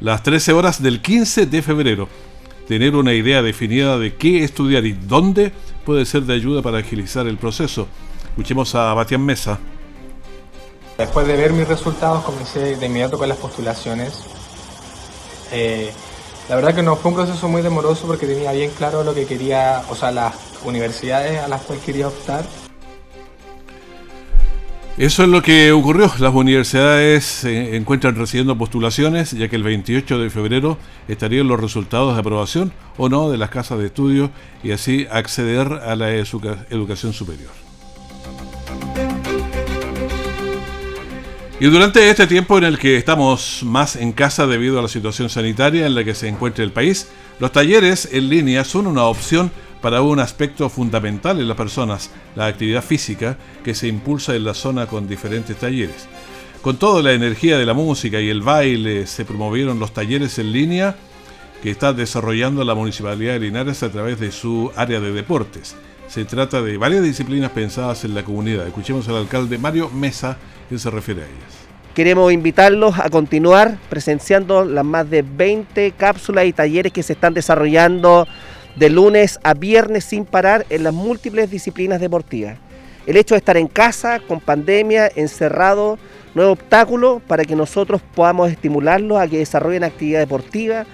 las 0.00 0.22
13 0.22 0.52
horas 0.52 0.82
del 0.82 1.00
15 1.02 1.46
de 1.46 1.62
febrero. 1.62 2.08
Tener 2.66 2.96
una 2.96 3.12
idea 3.12 3.42
definida 3.42 3.98
de 3.98 4.14
qué 4.14 4.44
estudiar 4.44 4.86
y 4.86 4.92
dónde 4.92 5.52
puede 5.84 6.04
ser 6.06 6.22
de 6.22 6.34
ayuda 6.34 6.62
para 6.62 6.78
agilizar 6.78 7.26
el 7.26 7.36
proceso. 7.36 7.86
Escuchemos 8.30 8.74
a 8.74 8.94
Batián 8.94 9.24
Mesa. 9.24 9.58
Después 10.96 11.26
de 11.26 11.36
ver 11.36 11.52
mis 11.52 11.66
resultados 11.66 12.24
comencé 12.24 12.76
de 12.76 12.86
inmediato 12.86 13.18
con 13.18 13.28
las 13.28 13.38
postulaciones. 13.38 14.24
Eh, 15.52 15.90
la 16.48 16.56
verdad 16.56 16.74
que 16.74 16.82
no 16.82 16.96
fue 16.96 17.10
un 17.10 17.16
proceso 17.16 17.48
muy 17.48 17.62
demoroso 17.62 18.06
porque 18.06 18.26
tenía 18.26 18.52
bien 18.52 18.70
claro 18.70 19.02
lo 19.02 19.14
que 19.14 19.26
quería, 19.26 19.82
o 19.88 19.94
sea, 19.94 20.10
las 20.10 20.34
universidades 20.64 21.40
a 21.40 21.48
las 21.48 21.62
cuales 21.62 21.84
quería 21.84 22.08
optar 22.08 22.44
eso 24.98 25.22
es 25.22 25.28
lo 25.28 25.42
que 25.42 25.72
ocurrió. 25.72 26.12
Las 26.18 26.34
universidades 26.34 27.24
se 27.24 27.76
encuentran 27.76 28.16
recibiendo 28.16 28.56
postulaciones, 28.58 29.30
ya 29.32 29.48
que 29.48 29.56
el 29.56 29.62
28 29.62 30.18
de 30.18 30.30
febrero 30.30 30.78
estarían 31.08 31.48
los 31.48 31.60
resultados 31.60 32.14
de 32.14 32.20
aprobación 32.20 32.72
o 32.96 33.08
no 33.08 33.30
de 33.30 33.38
las 33.38 33.50
casas 33.50 33.78
de 33.78 33.86
estudio 33.86 34.30
y 34.62 34.72
así 34.72 35.06
acceder 35.10 35.72
a 35.72 35.96
la 35.96 36.10
educación 36.12 37.12
superior. 37.12 37.50
Y 41.60 41.66
durante 41.66 42.08
este 42.08 42.26
tiempo 42.26 42.56
en 42.56 42.64
el 42.64 42.78
que 42.78 42.96
estamos 42.96 43.60
más 43.64 43.94
en 43.96 44.12
casa 44.12 44.46
debido 44.46 44.78
a 44.78 44.82
la 44.82 44.88
situación 44.88 45.28
sanitaria 45.28 45.86
en 45.86 45.94
la 45.94 46.04
que 46.04 46.14
se 46.14 46.26
encuentra 46.26 46.64
el 46.64 46.72
país, 46.72 47.08
los 47.38 47.52
talleres 47.52 48.08
en 48.12 48.30
línea 48.30 48.64
son 48.64 48.86
una 48.86 49.04
opción 49.04 49.50
para 49.80 50.02
un 50.02 50.20
aspecto 50.20 50.68
fundamental 50.68 51.40
en 51.40 51.48
las 51.48 51.56
personas, 51.56 52.10
la 52.36 52.46
actividad 52.46 52.84
física 52.84 53.36
que 53.64 53.74
se 53.74 53.88
impulsa 53.88 54.34
en 54.34 54.44
la 54.44 54.54
zona 54.54 54.86
con 54.86 55.08
diferentes 55.08 55.56
talleres. 55.56 56.08
Con 56.62 56.76
toda 56.76 57.02
la 57.02 57.12
energía 57.12 57.56
de 57.56 57.64
la 57.64 57.72
música 57.72 58.20
y 58.20 58.28
el 58.28 58.42
baile 58.42 59.06
se 59.06 59.24
promovieron 59.24 59.78
los 59.78 59.94
talleres 59.94 60.38
en 60.38 60.52
línea 60.52 60.94
que 61.62 61.70
está 61.70 61.92
desarrollando 61.92 62.64
la 62.64 62.74
Municipalidad 62.74 63.34
de 63.34 63.40
Linares 63.40 63.82
a 63.82 63.90
través 63.90 64.20
de 64.20 64.30
su 64.32 64.70
área 64.76 65.00
de 65.00 65.12
deportes. 65.12 65.76
Se 66.08 66.24
trata 66.24 66.60
de 66.60 66.76
varias 66.76 67.02
disciplinas 67.02 67.50
pensadas 67.52 68.04
en 68.04 68.14
la 68.14 68.24
comunidad. 68.24 68.66
Escuchemos 68.66 69.08
al 69.08 69.16
alcalde 69.16 69.58
Mario 69.58 69.90
Mesa 69.90 70.36
que 70.68 70.78
se 70.78 70.90
refiere 70.90 71.22
a 71.22 71.26
ellas. 71.26 71.60
Queremos 71.94 72.32
invitarlos 72.32 72.98
a 72.98 73.08
continuar 73.10 73.78
presenciando 73.88 74.64
las 74.64 74.84
más 74.84 75.08
de 75.08 75.22
20 75.22 75.92
cápsulas 75.92 76.46
y 76.46 76.52
talleres 76.52 76.92
que 76.92 77.02
se 77.02 77.14
están 77.14 77.34
desarrollando 77.34 78.26
de 78.76 78.90
lunes 78.90 79.38
a 79.42 79.54
viernes 79.54 80.04
sin 80.04 80.24
parar 80.24 80.66
en 80.70 80.84
las 80.84 80.94
múltiples 80.94 81.50
disciplinas 81.50 82.00
deportivas. 82.00 82.58
El 83.06 83.16
hecho 83.16 83.34
de 83.34 83.38
estar 83.38 83.56
en 83.56 83.66
casa, 83.66 84.20
con 84.20 84.40
pandemia, 84.40 85.10
encerrado, 85.16 85.98
no 86.34 86.42
es 86.42 86.48
obstáculo 86.48 87.20
para 87.26 87.44
que 87.44 87.56
nosotros 87.56 88.00
podamos 88.14 88.50
estimularlos 88.50 89.18
a 89.18 89.26
que 89.26 89.38
desarrollen 89.38 89.84
actividad 89.84 90.20
deportiva. 90.20 90.86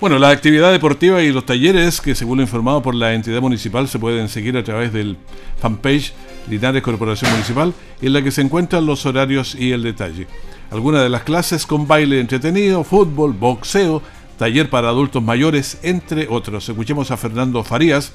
Bueno, 0.00 0.18
la 0.20 0.30
actividad 0.30 0.70
deportiva 0.70 1.22
y 1.22 1.32
los 1.32 1.44
talleres 1.44 2.00
que 2.00 2.14
según 2.14 2.38
lo 2.38 2.42
informado 2.44 2.82
por 2.82 2.94
la 2.94 3.14
entidad 3.14 3.40
municipal 3.40 3.88
se 3.88 3.98
pueden 3.98 4.28
seguir 4.28 4.56
a 4.56 4.62
través 4.62 4.92
del 4.92 5.16
fanpage 5.60 6.12
Linares 6.48 6.82
Corporación 6.82 7.32
Municipal 7.32 7.74
en 8.00 8.12
la 8.12 8.22
que 8.22 8.30
se 8.30 8.42
encuentran 8.42 8.86
los 8.86 9.04
horarios 9.06 9.56
y 9.56 9.72
el 9.72 9.82
detalle. 9.82 10.28
Algunas 10.70 11.02
de 11.02 11.08
las 11.08 11.22
clases 11.22 11.66
con 11.66 11.88
baile 11.88 12.20
entretenido, 12.20 12.84
fútbol, 12.84 13.32
boxeo, 13.32 14.00
taller 14.38 14.70
para 14.70 14.88
adultos 14.88 15.22
mayores, 15.22 15.78
entre 15.82 16.28
otros. 16.28 16.68
Escuchemos 16.68 17.10
a 17.10 17.16
Fernando 17.16 17.62
Farías, 17.64 18.12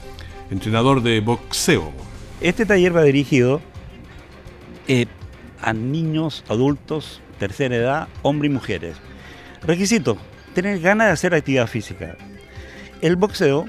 entrenador 0.49 1.03
de 1.03 1.19
boxeo. 1.19 1.91
Este 2.41 2.65
taller 2.65 2.95
va 2.95 3.03
dirigido 3.03 3.61
eh, 4.87 5.05
a 5.61 5.73
niños, 5.73 6.43
adultos, 6.47 7.21
tercera 7.37 7.75
edad, 7.75 8.07
hombres 8.21 8.49
y 8.49 8.53
mujeres. 8.53 8.97
Requisito, 9.61 10.17
tener 10.55 10.79
ganas 10.79 11.07
de 11.07 11.13
hacer 11.13 11.35
actividad 11.35 11.67
física. 11.67 12.17
El 13.01 13.17
boxeo 13.17 13.65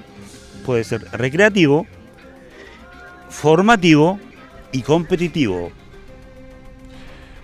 puede 0.64 0.84
ser 0.84 1.02
recreativo, 1.12 1.86
formativo 3.28 4.18
y 4.72 4.82
competitivo. 4.82 5.72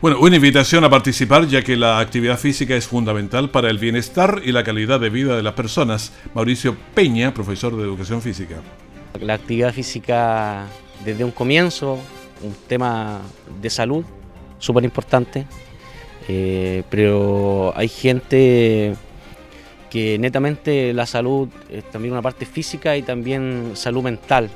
Bueno, 0.00 0.18
una 0.18 0.36
invitación 0.36 0.82
a 0.84 0.88
participar 0.88 1.46
ya 1.46 1.60
que 1.60 1.76
la 1.76 1.98
actividad 1.98 2.38
física 2.38 2.74
es 2.74 2.86
fundamental 2.86 3.50
para 3.50 3.68
el 3.68 3.76
bienestar 3.76 4.40
y 4.42 4.50
la 4.50 4.64
calidad 4.64 4.98
de 4.98 5.10
vida 5.10 5.36
de 5.36 5.42
las 5.42 5.52
personas. 5.52 6.14
Mauricio 6.32 6.74
Peña, 6.94 7.34
profesor 7.34 7.76
de 7.76 7.82
educación 7.82 8.22
física. 8.22 8.62
La 9.20 9.34
actividad 9.34 9.74
física 9.74 10.64
desde 11.04 11.22
un 11.22 11.32
comienzo, 11.32 11.98
un 12.42 12.56
tema 12.66 13.20
de 13.60 13.68
salud 13.68 14.02
súper 14.58 14.84
importante, 14.84 15.44
eh, 16.28 16.82
pero 16.88 17.74
hay 17.76 17.88
gente 17.88 18.94
que 19.90 20.18
netamente 20.18 20.94
la 20.94 21.04
salud 21.04 21.50
es 21.68 21.84
también 21.90 22.12
una 22.12 22.22
parte 22.22 22.46
física 22.46 22.96
y 22.96 23.02
también 23.02 23.72
salud 23.74 24.02
mental. 24.02 24.48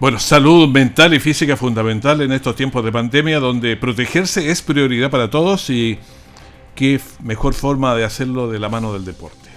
Bueno, 0.00 0.18
salud 0.18 0.68
mental 0.68 1.14
y 1.14 1.20
física 1.20 1.56
fundamental 1.56 2.20
en 2.20 2.32
estos 2.32 2.56
tiempos 2.56 2.84
de 2.84 2.90
pandemia 2.90 3.38
donde 3.38 3.76
protegerse 3.76 4.50
es 4.50 4.60
prioridad 4.60 5.08
para 5.08 5.30
todos 5.30 5.70
y 5.70 5.98
qué 6.74 7.00
mejor 7.22 7.54
forma 7.54 7.94
de 7.94 8.04
hacerlo 8.04 8.50
de 8.50 8.58
la 8.58 8.68
mano 8.68 8.92
del 8.92 9.04
deporte. 9.04 9.50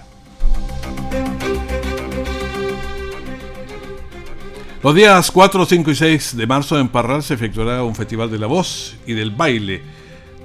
Los 4.84 4.94
días 4.94 5.32
4, 5.32 5.66
5 5.66 5.92
y 5.92 5.96
6 5.96 6.38
de 6.38 6.48
marzo 6.48 6.80
en 6.80 6.88
Parral 6.90 7.24
se 7.24 7.34
efectuará 7.34 7.84
un 7.84 7.96
festival 7.96 8.30
de 8.30 8.38
la 8.38 8.46
voz 8.46 8.96
y 9.08 9.14
del 9.14 9.32
baile. 9.32 9.82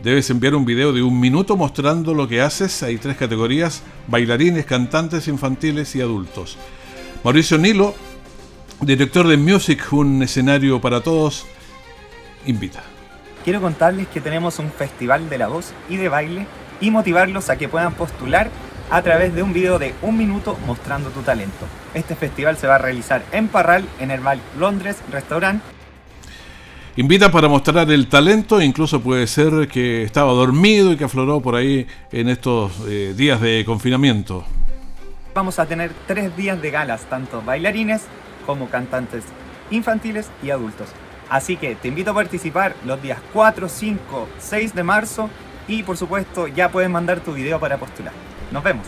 Debes 0.02 0.30
enviar 0.30 0.54
un 0.54 0.64
video 0.64 0.94
de 0.94 1.02
un 1.02 1.20
minuto 1.20 1.54
mostrando 1.54 2.14
lo 2.14 2.26
que 2.26 2.40
haces. 2.40 2.82
Hay 2.82 2.96
tres 2.96 3.18
categorías, 3.18 3.82
bailarines, 4.08 4.64
cantantes 4.64 5.28
infantiles 5.28 5.94
y 5.94 6.00
adultos. 6.00 6.56
Mauricio 7.22 7.58
Nilo 7.58 7.94
Director 8.82 9.28
de 9.28 9.36
Music, 9.36 9.92
un 9.92 10.24
escenario 10.24 10.80
para 10.80 11.00
todos, 11.00 11.46
invita. 12.46 12.82
Quiero 13.44 13.60
contarles 13.60 14.08
que 14.08 14.20
tenemos 14.20 14.58
un 14.58 14.72
festival 14.72 15.30
de 15.30 15.38
la 15.38 15.46
voz 15.46 15.72
y 15.88 15.98
de 15.98 16.08
baile 16.08 16.48
y 16.80 16.90
motivarlos 16.90 17.48
a 17.48 17.56
que 17.56 17.68
puedan 17.68 17.94
postular 17.94 18.50
a 18.90 19.00
través 19.02 19.36
de 19.36 19.44
un 19.44 19.52
video 19.52 19.78
de 19.78 19.94
un 20.02 20.18
minuto 20.18 20.58
mostrando 20.66 21.10
tu 21.10 21.20
talento. 21.20 21.64
Este 21.94 22.16
festival 22.16 22.56
se 22.56 22.66
va 22.66 22.74
a 22.74 22.78
realizar 22.78 23.22
en 23.30 23.46
Parral, 23.46 23.84
en 24.00 24.10
el 24.10 24.18
Val 24.18 24.40
Londres 24.58 24.96
Restaurant. 25.12 25.62
Invita 26.96 27.30
para 27.30 27.46
mostrar 27.46 27.88
el 27.88 28.08
talento, 28.08 28.60
incluso 28.60 29.00
puede 29.00 29.28
ser 29.28 29.68
que 29.68 30.02
estaba 30.02 30.32
dormido 30.32 30.90
y 30.90 30.96
que 30.96 31.04
afloró 31.04 31.40
por 31.40 31.54
ahí 31.54 31.86
en 32.10 32.28
estos 32.28 32.72
eh, 32.88 33.14
días 33.16 33.40
de 33.40 33.64
confinamiento. 33.64 34.44
Vamos 35.34 35.60
a 35.60 35.66
tener 35.66 35.92
tres 36.08 36.36
días 36.36 36.60
de 36.60 36.72
galas, 36.72 37.02
tanto 37.08 37.42
bailarines 37.42 38.02
como 38.46 38.68
cantantes 38.68 39.24
infantiles 39.70 40.30
y 40.42 40.50
adultos. 40.50 40.88
Así 41.28 41.56
que 41.56 41.74
te 41.74 41.88
invito 41.88 42.10
a 42.10 42.14
participar 42.14 42.76
los 42.84 43.00
días 43.02 43.18
4, 43.32 43.68
5, 43.68 44.28
6 44.38 44.74
de 44.74 44.82
marzo 44.82 45.30
y 45.66 45.82
por 45.82 45.96
supuesto 45.96 46.46
ya 46.46 46.70
puedes 46.70 46.90
mandar 46.90 47.20
tu 47.20 47.32
video 47.32 47.58
para 47.58 47.78
postular. 47.78 48.12
Nos 48.50 48.62
vemos. 48.62 48.86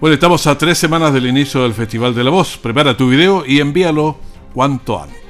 Bueno, 0.00 0.14
estamos 0.14 0.46
a 0.46 0.58
tres 0.58 0.78
semanas 0.78 1.12
del 1.12 1.26
inicio 1.26 1.62
del 1.62 1.74
Festival 1.74 2.14
de 2.14 2.24
la 2.24 2.30
Voz. 2.30 2.58
Prepara 2.58 2.96
tu 2.96 3.08
video 3.08 3.44
y 3.46 3.60
envíalo 3.60 4.18
cuanto 4.52 5.00
antes. 5.00 5.21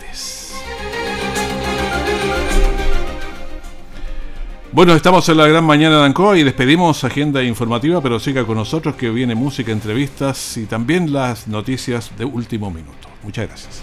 Bueno, 4.74 4.94
estamos 4.94 5.28
en 5.28 5.37
la 5.37 5.46
gran 5.46 5.64
mañana 5.66 5.98
de 5.98 6.06
Ancoa 6.06 6.38
y 6.38 6.44
despedimos 6.44 7.04
agenda 7.04 7.42
informativa, 7.42 8.00
pero 8.00 8.18
siga 8.18 8.46
con 8.46 8.56
nosotros 8.56 8.94
que 8.94 9.11
viene 9.11 9.35
música, 9.35 9.70
entrevistas 9.70 10.56
y 10.56 10.64
también 10.64 11.12
las 11.12 11.46
noticias 11.46 12.11
de 12.16 12.24
último 12.24 12.70
minuto. 12.70 13.06
Muchas 13.22 13.48
gracias. 13.48 13.82